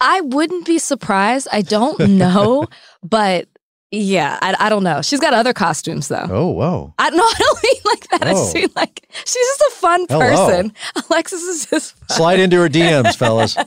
[0.01, 1.49] I wouldn't be surprised.
[1.53, 2.67] I don't know,
[3.03, 3.47] but
[3.91, 5.03] yeah, I, I don't know.
[5.03, 6.27] She's got other costumes though.
[6.31, 6.95] Oh, whoa.
[6.99, 8.23] I, no, I don't mean like that.
[8.23, 8.59] I just Oh.
[8.59, 10.21] mean like she's just a fun Hello.
[10.21, 10.73] person.
[11.11, 12.09] Alexis is just fun.
[12.17, 13.57] Slide into her DMs, fellas.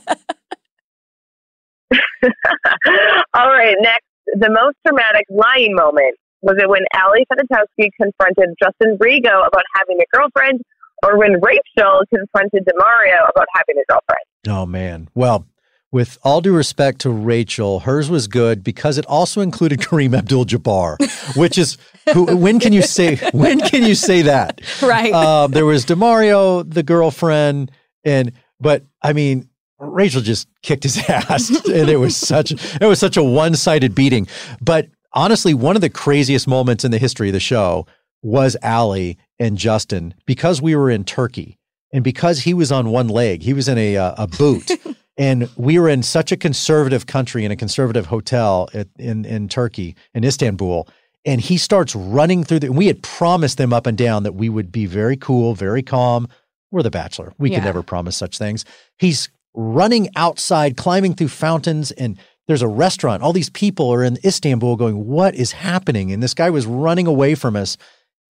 [3.34, 6.16] All right, next, the most dramatic lying moment.
[6.42, 10.60] Was it when Ali Fedotowsky confronted Justin Rigo about having a girlfriend,
[11.02, 14.24] or when Rachel confronted Demario about having a girlfriend?
[14.48, 15.08] Oh man.
[15.14, 15.46] Well,
[15.94, 21.36] with all due respect to Rachel, hers was good because it also included Kareem Abdul-Jabbar,
[21.36, 21.78] which is
[22.12, 24.60] who, when can you say when can you say that?
[24.82, 25.12] right.
[25.12, 27.70] Um, there was Demario, the girlfriend,
[28.02, 32.98] and but I mean Rachel just kicked his ass, and it was such it was
[32.98, 34.26] such a one sided beating.
[34.60, 37.86] But honestly, one of the craziest moments in the history of the show
[38.20, 41.56] was Ali and Justin because we were in Turkey
[41.92, 44.68] and because he was on one leg, he was in a uh, a boot.
[45.16, 49.48] And we were in such a conservative country in a conservative hotel at, in in
[49.48, 50.88] Turkey in Istanbul,
[51.24, 52.72] and he starts running through the.
[52.72, 56.26] We had promised them up and down that we would be very cool, very calm.
[56.72, 57.32] We're the Bachelor.
[57.38, 57.58] We Yeah.
[57.58, 58.64] could never promise such things.
[58.98, 63.22] He's running outside, climbing through fountains, and there's a restaurant.
[63.22, 67.06] All these people are in Istanbul going, "What is happening?" And this guy was running
[67.06, 67.76] away from us.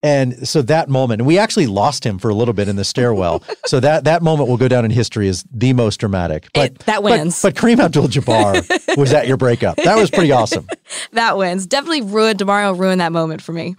[0.05, 2.85] And so that moment, and we actually lost him for a little bit in the
[2.85, 3.43] stairwell.
[3.67, 6.47] so that that moment will go down in history as the most dramatic.
[6.53, 7.41] But It- that wins.
[7.41, 9.77] But, Kareem Abdul-Jabbar was at your breakup.
[9.79, 10.69] That was pretty awesome.
[11.13, 11.67] that wins.
[11.67, 13.77] Definitely ruined Demario ruined that moment for me.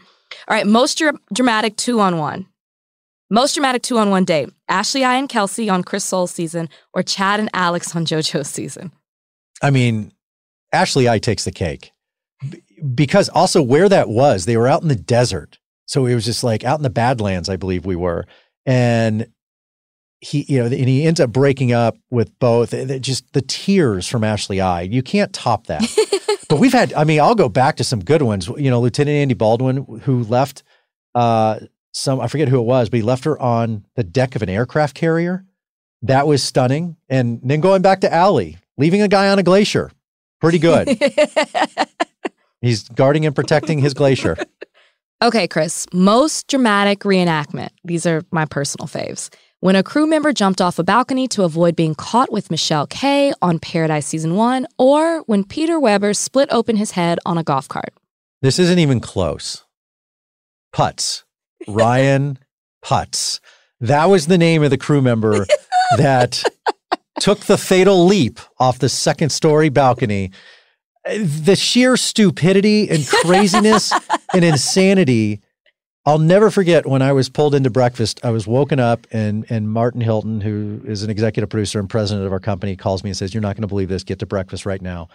[0.48, 2.48] All right, most dra- dramatic two on one.
[3.30, 7.04] Most dramatic two on one date Ashley I and Kelsey on Chris Soules season, or
[7.04, 8.92] Chad and Alex on JoJo's season?
[9.62, 10.12] I mean,
[10.74, 11.92] Ashley I takes the cake
[12.96, 15.60] because also where that was, they were out in the desert.
[15.86, 18.26] So it was just like out in the Badlands, I believe we were.
[18.66, 19.28] And
[20.22, 22.72] he, you know, and he ends up breaking up with both.
[23.02, 24.82] Just the tears from Ashley I.
[24.82, 25.84] You can't top that.
[26.50, 28.48] but we've had, I mean, I'll go back to some good ones.
[28.48, 30.64] You know, Lieutenant Andy Baldwin, who left
[31.14, 31.60] uh,
[31.92, 34.50] some, I forget who it was, but he left her on the deck of an
[34.50, 35.46] aircraft carrier.
[36.02, 36.98] That was stunning.
[37.08, 39.92] And then going back to Ali, leaving a guy on a glacier.
[40.42, 40.90] Pretty good.
[42.62, 44.38] He's guarding and protecting his glacier.
[45.22, 47.70] Okay, Chris, most dramatic reenactment.
[47.86, 49.34] These are my personal faves.
[49.62, 53.34] When a crew member jumped off a balcony to avoid being caught with Michelle K
[53.42, 57.70] on Paradise Season 1, or when Peter Weber split open his head on a golf
[57.70, 57.94] cart.
[58.42, 59.64] This isn't even close.
[60.74, 61.24] Putz.
[61.68, 62.38] Ryan
[62.84, 63.40] Putz.
[63.80, 65.48] That was the name of the crew member
[65.98, 66.44] that
[67.22, 70.32] took the fatal leap off the second story balcony.
[71.06, 73.94] The sheer stupidity and craziness
[74.34, 75.42] and insanity.
[76.08, 78.20] I'll never forget when I was pulled into breakfast.
[78.24, 82.26] I was woken up and and Martin Hilton, who is an executive producer and president
[82.26, 84.04] of our company, calls me and says, "You're not going to believe this.
[84.04, 85.08] Get to breakfast right now."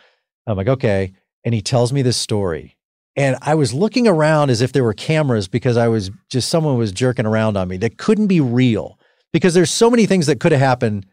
[0.46, 1.12] I'm like, "Okay."
[1.44, 2.76] And he tells me this story.
[3.16, 6.76] And I was looking around as if there were cameras because I was just someone
[6.76, 8.98] was jerking around on me that couldn't be real
[9.32, 11.06] because there's so many things that could have happened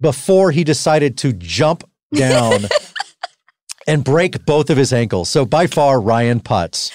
[0.00, 1.84] before he decided to jump
[2.14, 2.60] down
[3.88, 5.28] and break both of his ankles.
[5.28, 6.92] So by far, Ryan Putz.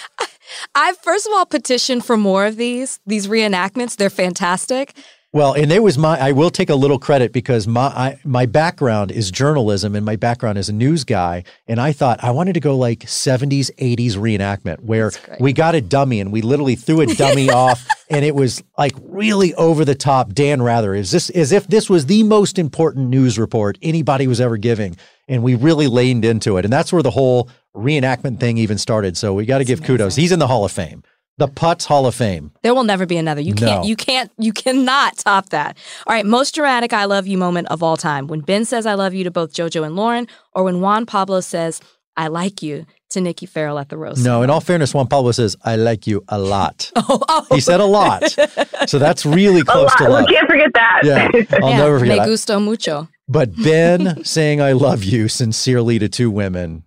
[0.75, 3.97] I first of all petitioned for more of these these reenactments.
[3.97, 4.93] They're fantastic.
[5.33, 6.19] Well, and it was my.
[6.19, 10.15] I will take a little credit because my I, my background is journalism and my
[10.15, 14.11] background is a news guy, and I thought I wanted to go like '70s, '80s
[14.11, 18.35] reenactment where we got a dummy and we literally threw a dummy off, and it
[18.35, 20.33] was like really over the top.
[20.33, 24.39] Dan Rather is this as if this was the most important news report anybody was
[24.39, 24.95] ever giving,
[25.27, 29.17] and we really leaned into it, and that's where the whole reenactment thing even started.
[29.17, 30.15] So we got to give kudos.
[30.15, 31.03] He's in the Hall of Fame.
[31.37, 32.51] The Putz Hall of Fame.
[32.61, 33.41] There will never be another.
[33.41, 33.81] You can't.
[33.81, 33.87] No.
[33.87, 34.31] You can't.
[34.37, 35.77] You cannot top that.
[36.05, 36.25] All right.
[36.25, 39.23] Most dramatic "I love you" moment of all time: when Ben says "I love you"
[39.23, 41.81] to both JoJo and Lauren, or when Juan Pablo says
[42.15, 44.23] "I like you" to Nikki Ferrell at the roast.
[44.23, 46.91] No, in all fairness, Juan Pablo says, I like you a lot.
[46.97, 47.45] Oh, oh.
[47.51, 48.23] He said a lot.
[48.87, 50.25] So that's really A close lot.
[50.25, 51.01] to We can't forget that.
[51.03, 51.29] Yeah,
[51.61, 52.25] I'll yeah, never forget Me that.
[52.27, 53.07] gusto mucho.
[53.27, 56.83] But Ben saying I love you sincerely to two women.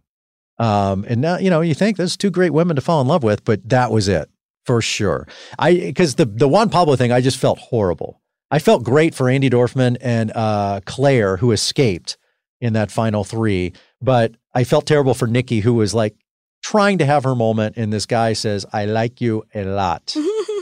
[0.58, 3.22] Um, and now, you know, you think there's two great women to fall in love
[3.22, 4.30] with, but that was it
[4.64, 5.26] for sure.
[5.58, 8.20] I because the the Juan Pablo thing, I just felt horrible.
[8.50, 12.16] I felt great for Andi Dorfman and uh, Claire, who escaped
[12.60, 16.14] in that final three, but I felt terrible for Nikki, who was like
[16.62, 20.14] trying to have her moment, and this guy says, "I like you a lot,"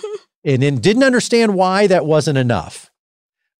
[0.44, 2.90] and then didn't understand why that wasn't enough.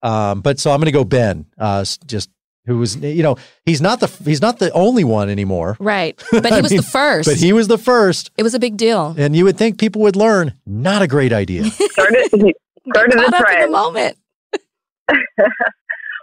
[0.04, 2.30] Um, but so I'm going to go Ben, uh, just
[2.66, 6.22] who was you know he's not the he's not the only one anymore, Right.
[6.30, 7.28] But he was mean, the first.
[7.28, 9.14] but he was the first, it was a big deal.
[9.18, 10.54] and you would think people would learn.
[10.66, 11.64] Not a great idea.
[11.70, 12.54] Started, started
[12.94, 14.16] Caught the up in the moment.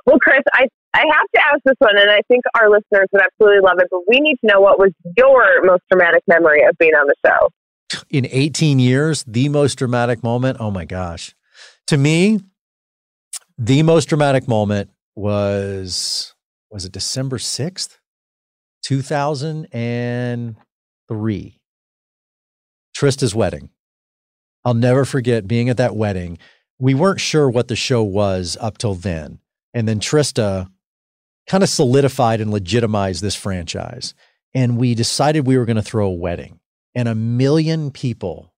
[0.06, 3.22] Well, Chris, I, I have to ask this one, and I think our listeners would
[3.22, 6.76] absolutely love it, but we need to know what was your most dramatic memory of
[6.80, 7.50] being on the show?
[8.10, 10.58] in 18 years, the most dramatic moment.
[10.60, 11.36] Oh my gosh.
[11.88, 12.40] To me,
[13.64, 16.34] the most dramatic moment was
[16.72, 18.00] was it December 6th?
[18.84, 21.60] 2003.
[22.98, 23.70] Trista's wedding.
[24.66, 26.40] I'll never forget being at that wedding.
[26.80, 29.38] We weren't sure what the show was up till then.
[29.76, 30.68] And then Trista
[31.46, 34.16] kind of solidified and legitimized this franchise.
[34.56, 36.60] And we decided we were going to throw a wedding
[36.96, 38.56] and a million people,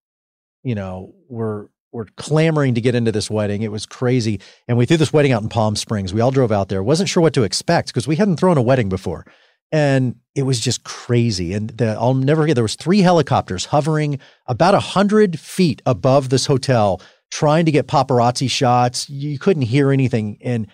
[0.63, 3.61] you know, were were clamoring to get into this wedding.
[3.61, 6.13] It was crazy, and we threw this wedding out in Palm Springs.
[6.13, 6.83] We all drove out there.
[6.83, 9.25] wasn't sure what to expect because we hadn't thrown a wedding before,
[9.71, 11.53] and it was just crazy.
[11.53, 16.29] And the, I'll never forget there was three helicopters hovering about a hundred feet above
[16.29, 19.09] this hotel, trying to get paparazzi shots.
[19.09, 20.67] You couldn't hear anything, and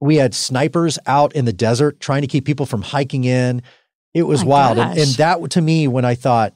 [0.00, 3.62] we had snipers out in the desert trying to keep people from hiking in.
[4.14, 6.54] It was my wild, and, and that to me when I thought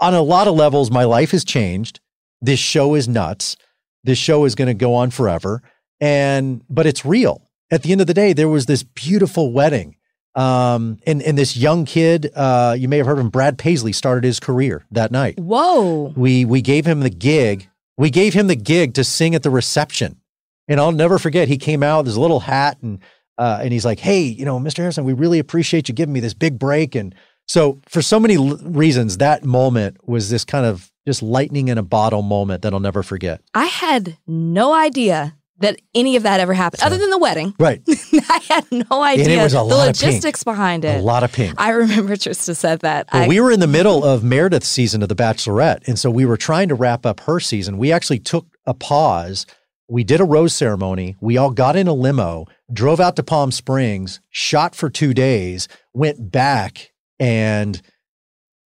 [0.00, 2.00] on a lot of levels, my life has changed.
[2.44, 3.56] This show is nuts.
[4.04, 5.62] This show is going to go on forever.
[5.98, 7.42] And, but it's real.
[7.70, 9.96] At the end of the day, there was this beautiful wedding.
[10.34, 13.92] Um, and, and this young kid, uh, you may have heard of him, Brad Paisley
[13.92, 15.38] started his career that night.
[15.38, 16.12] Whoa.
[16.16, 17.68] We, we gave him the gig.
[17.96, 20.20] We gave him the gig to sing at the reception.
[20.68, 22.98] And I'll never forget, he came out with his little hat and,
[23.38, 24.78] uh, and he's like, Hey, you know, Mr.
[24.78, 26.94] Harrison, we really appreciate you giving me this big break.
[26.94, 27.14] And
[27.46, 31.78] so for so many l- reasons, that moment was this kind of just lightning in
[31.78, 33.40] a bottle moment that I'll never forget.
[33.54, 37.54] I had no idea that any of that ever happened, other than the wedding.
[37.58, 37.80] Right.
[38.28, 40.06] I had no idea was a the lot of pink.
[40.06, 40.98] logistics behind it.
[41.00, 41.54] A lot of pink.
[41.58, 43.08] I remember Trista said that.
[43.12, 45.86] Well, I, we were in the middle of Meredith's season of The Bachelorette.
[45.86, 47.78] And so we were trying to wrap up her season.
[47.78, 49.46] We actually took a pause.
[49.88, 51.14] We did a rose ceremony.
[51.20, 55.68] We all got in a limo, drove out to Palm Springs, shot for two days,
[55.92, 56.90] went back
[57.20, 57.80] and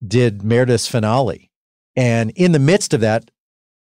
[0.05, 1.51] did Meredith's finale.
[1.97, 3.29] And in the midst of that,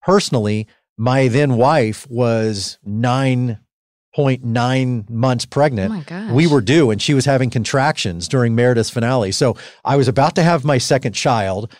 [0.01, 6.31] personally, my then wife was 9.9 months oh pregnant my gosh.
[6.31, 9.33] we were due and she was having contractions during Meredith's finale.
[9.33, 11.75] So I was about to have my second child,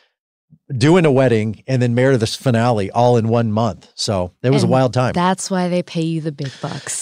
[0.76, 3.92] doing a wedding, and then Meredith's finale all in one month.
[3.96, 5.14] So it was And a wild time.
[5.14, 7.02] That's why they pay you the big bucks.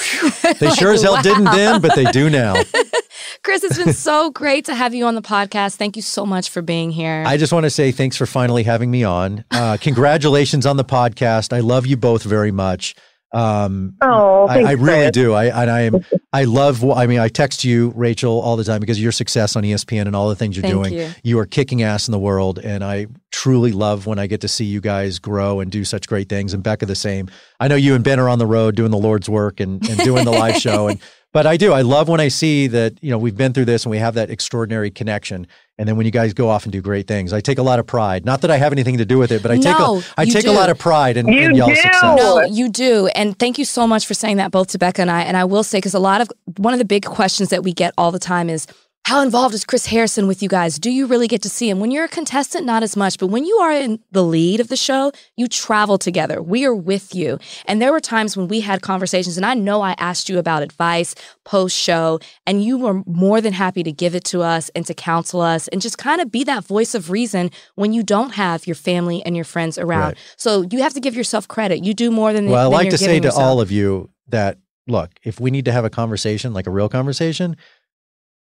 [0.59, 2.61] They sure as hell didn't then, but they do now.
[3.43, 5.75] Chris, it's been so great to have you on the podcast.
[5.75, 7.23] Thank you so much for being here.
[7.25, 9.43] I just want to say thanks for finally having me on.
[9.51, 11.51] Uh, congratulations on the podcast.
[11.53, 12.95] I love you both very much.
[13.33, 15.33] Um, Oh, I, thanks, I really do.
[15.33, 16.05] I and I am.
[16.33, 16.83] I love.
[16.89, 20.05] I mean, I text you, Rachel, all the time because of your success on ESPN
[20.05, 21.13] and all the things you're Thank doing.
[21.23, 21.39] you.
[21.39, 24.65] are kicking ass in the world, and I truly love when I get to see
[24.65, 26.53] you guys grow and do such great things.
[26.53, 27.29] And Becca, the same.
[27.59, 29.99] I know you and Ben are on the road doing the Lord's work and, and
[29.99, 30.99] doing the live show, and
[31.33, 31.73] but I do.
[31.73, 34.13] I love when I see that you know we've been through this and we have
[34.15, 35.47] that extraordinary connection.
[35.79, 37.79] And then when you guys go off and do great things, I take a lot
[37.79, 38.25] of pride.
[38.25, 40.25] Not that I have anything to do with it, but I take No, a, I
[40.25, 40.51] take do.
[40.51, 41.75] a lot of pride in, You in y'all's do.
[41.77, 42.01] success.
[42.03, 43.07] No, you do.
[43.15, 45.23] And thank you so much for saying that both to Becca and I.
[45.23, 47.73] And I will say, because a lot of one of the big questions that we
[47.73, 48.67] get all the time is,
[49.05, 50.79] how involved is Chris Harrison with you guys?
[50.79, 51.81] Do you really get to see him?
[51.81, 54.69] When you're a contestant, not as much, but when you are in the lead of
[54.69, 56.41] the show, you travel together.
[56.41, 57.37] We are with you.
[57.65, 60.63] And there were times when we had conversations, and I know I asked you about
[60.63, 64.85] advice post show, and you were more than happy to give it to us and
[64.85, 68.31] to counsel us and just kind of be that voice of reason when you don't
[68.31, 70.09] have your family and your friends around.
[70.09, 70.17] Right.
[70.37, 71.83] So you have to give yourself credit.
[71.83, 73.43] You do more than Well, I like to say to yourself.
[73.43, 76.89] all of you that look, if we need to have a conversation, like a real
[76.89, 77.57] conversation,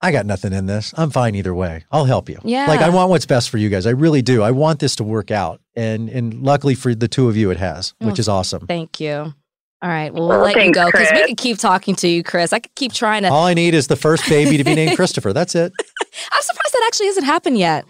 [0.01, 0.95] I got nothing in this.
[0.97, 1.85] I'm fine either way.
[1.91, 2.39] I'll help you.
[2.45, 2.67] Yeah.
[2.67, 3.85] Like I want what's best for you guys.
[3.87, 4.43] I really do.
[4.43, 5.61] I want this to work out.
[5.75, 8.67] And and luckily for the two of you it has, which Oh, is awesome.
[8.67, 9.35] Thank you.
[9.81, 10.13] All right.
[10.13, 11.27] Well, we'll Oh, let you go because we Chris.
[11.29, 12.53] could keep talking to you, Chris.
[12.53, 13.29] I could keep trying to.
[13.29, 15.33] All I need is the first baby to be named Christopher.
[15.33, 15.73] That's it.
[16.33, 17.85] I'm surprised that actually hasn't happened yet.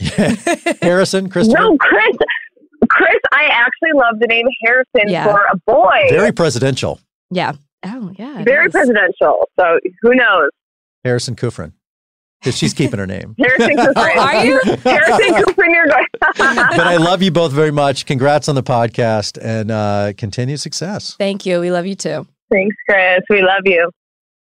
[0.82, 1.60] Harrison, Christopher.
[1.60, 2.16] No, Chris.
[2.90, 5.24] Chris, I actually love the name Harrison Yeah.
[5.24, 6.06] for a boy.
[6.10, 7.00] Very presidential.
[7.30, 7.52] Yeah.
[7.84, 8.42] Oh, yeah.
[8.44, 8.72] Very is.
[8.72, 9.48] presidential.
[9.58, 10.50] So who knows?
[11.04, 11.72] Harrison Kufrin.
[12.40, 13.34] Because she's keeping her name.
[13.38, 13.92] Harrison Cooper.
[13.96, 14.60] Oh, are you?
[14.84, 16.06] Harrison Cooper, you're going.
[16.20, 18.04] but I love you both very much.
[18.04, 21.14] Congrats on the podcast and uh, continued success.
[21.18, 21.60] Thank you.
[21.60, 22.26] We love you too.
[22.50, 23.20] Thanks, Chris.
[23.30, 23.90] We love you.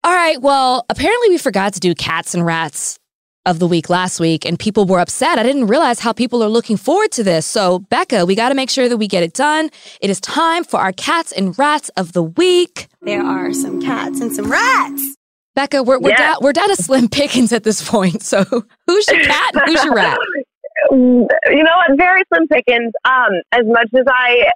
[0.04, 0.40] All right.
[0.40, 3.00] Well, apparently we forgot to do cats and rats
[3.46, 5.38] of the week last week, and people were upset.
[5.38, 7.46] I didn't realize how people are looking forward to this.
[7.46, 9.70] So, Becca, we got to make sure that we get it done.
[10.00, 12.88] It is time for our cats and rats of the week.
[13.02, 15.16] There are some cats and some rats.
[15.58, 16.18] Becca, we're, we're, Yeah.
[16.18, 18.22] down, we're down to slim pickings at this point.
[18.22, 18.44] So,
[18.86, 20.18] who's your cat and who's your rat?
[20.92, 21.26] You
[21.64, 21.98] know what?
[21.98, 22.92] Very slim pickings.
[23.04, 24.48] Um, as much as I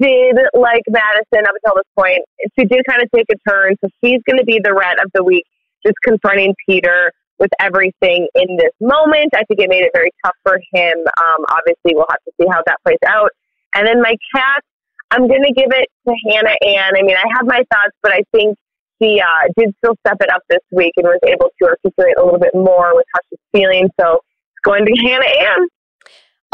[0.00, 2.20] did like Madison up until this point,
[2.56, 3.74] she did kind of take a turn.
[3.80, 5.42] So she's going to be the rat of the week,
[5.84, 7.10] just confronting Peter
[7.40, 9.34] with everything in this moment.
[9.34, 10.98] I think it made it very tough for him.
[11.18, 13.30] Um, obviously, we'll have to see how that plays out.
[13.74, 14.62] And then my cat,
[15.10, 16.92] I'm going to give it to Hannah Ann.
[16.96, 18.56] I mean, I have my thoughts, but I think
[19.02, 22.24] she uh, did still step it up this week and was able to articulate a
[22.24, 23.88] little bit more with how she's feeling.
[24.00, 25.68] So it's going to Hannah Ann.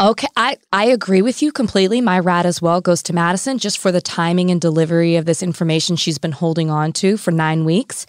[0.01, 2.01] Okay, I, I agree with you completely.
[2.01, 5.43] My rat as well goes to Madison just for the timing and delivery of this
[5.43, 8.07] information she's been holding on to for nine weeks.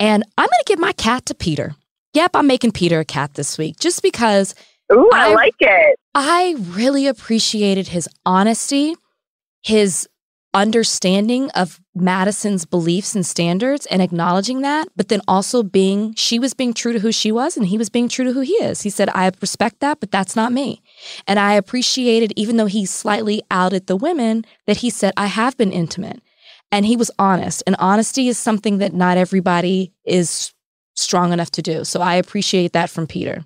[0.00, 1.76] And I'm going to give my cat to Peter.
[2.14, 4.54] Yep, I'm making Peter a cat this week just because
[4.92, 5.96] Ooh, I, I- like it.
[6.14, 8.96] I really appreciated his honesty,
[9.62, 10.08] his
[10.58, 16.52] understanding of Madison's beliefs and standards and acknowledging that, but then also being, she was
[16.52, 18.82] being true to who she was and he was being true to who he is.
[18.82, 20.82] He said, I respect that, but that's not me.
[21.28, 25.56] And I appreciated, even though he slightly outed the women, that he said, I have
[25.56, 26.20] been intimate.
[26.72, 27.62] And he was honest.
[27.64, 30.52] And honesty is something that not everybody is
[30.94, 31.84] strong enough to do.
[31.84, 33.44] So I appreciate that from Peter.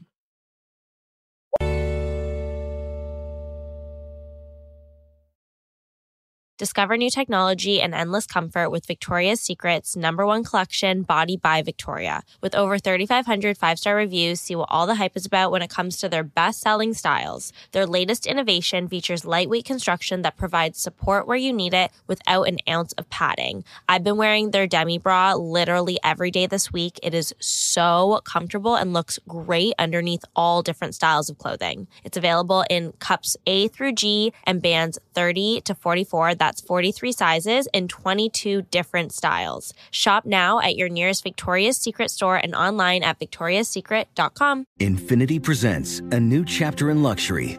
[6.63, 12.23] Discover new technology and endless comfort with Victoria's Secret's number one collection, Body by Victoria.
[12.41, 15.71] With over 3,500 five star reviews, see what all the hype is about when it
[15.71, 17.53] comes to their best selling styles.
[17.73, 22.59] Their latest innovation features lightweight construction that provides support where you need it without an
[22.69, 23.65] ounce of padding.
[23.89, 27.01] I've been wearing their demi bra literally every day this week.
[27.03, 31.89] It is so comfortable and looks great underneath all different styles of clothing.
[32.05, 36.37] It's available in cups A through G and bands 30 to 44.
[36.37, 39.73] That's 43 sizes in 22 different styles.
[39.91, 44.65] Shop now at your nearest Victoria's Secret store and online at victoriassecret.com.
[44.81, 47.59] Infiniti presents a new chapter in luxury,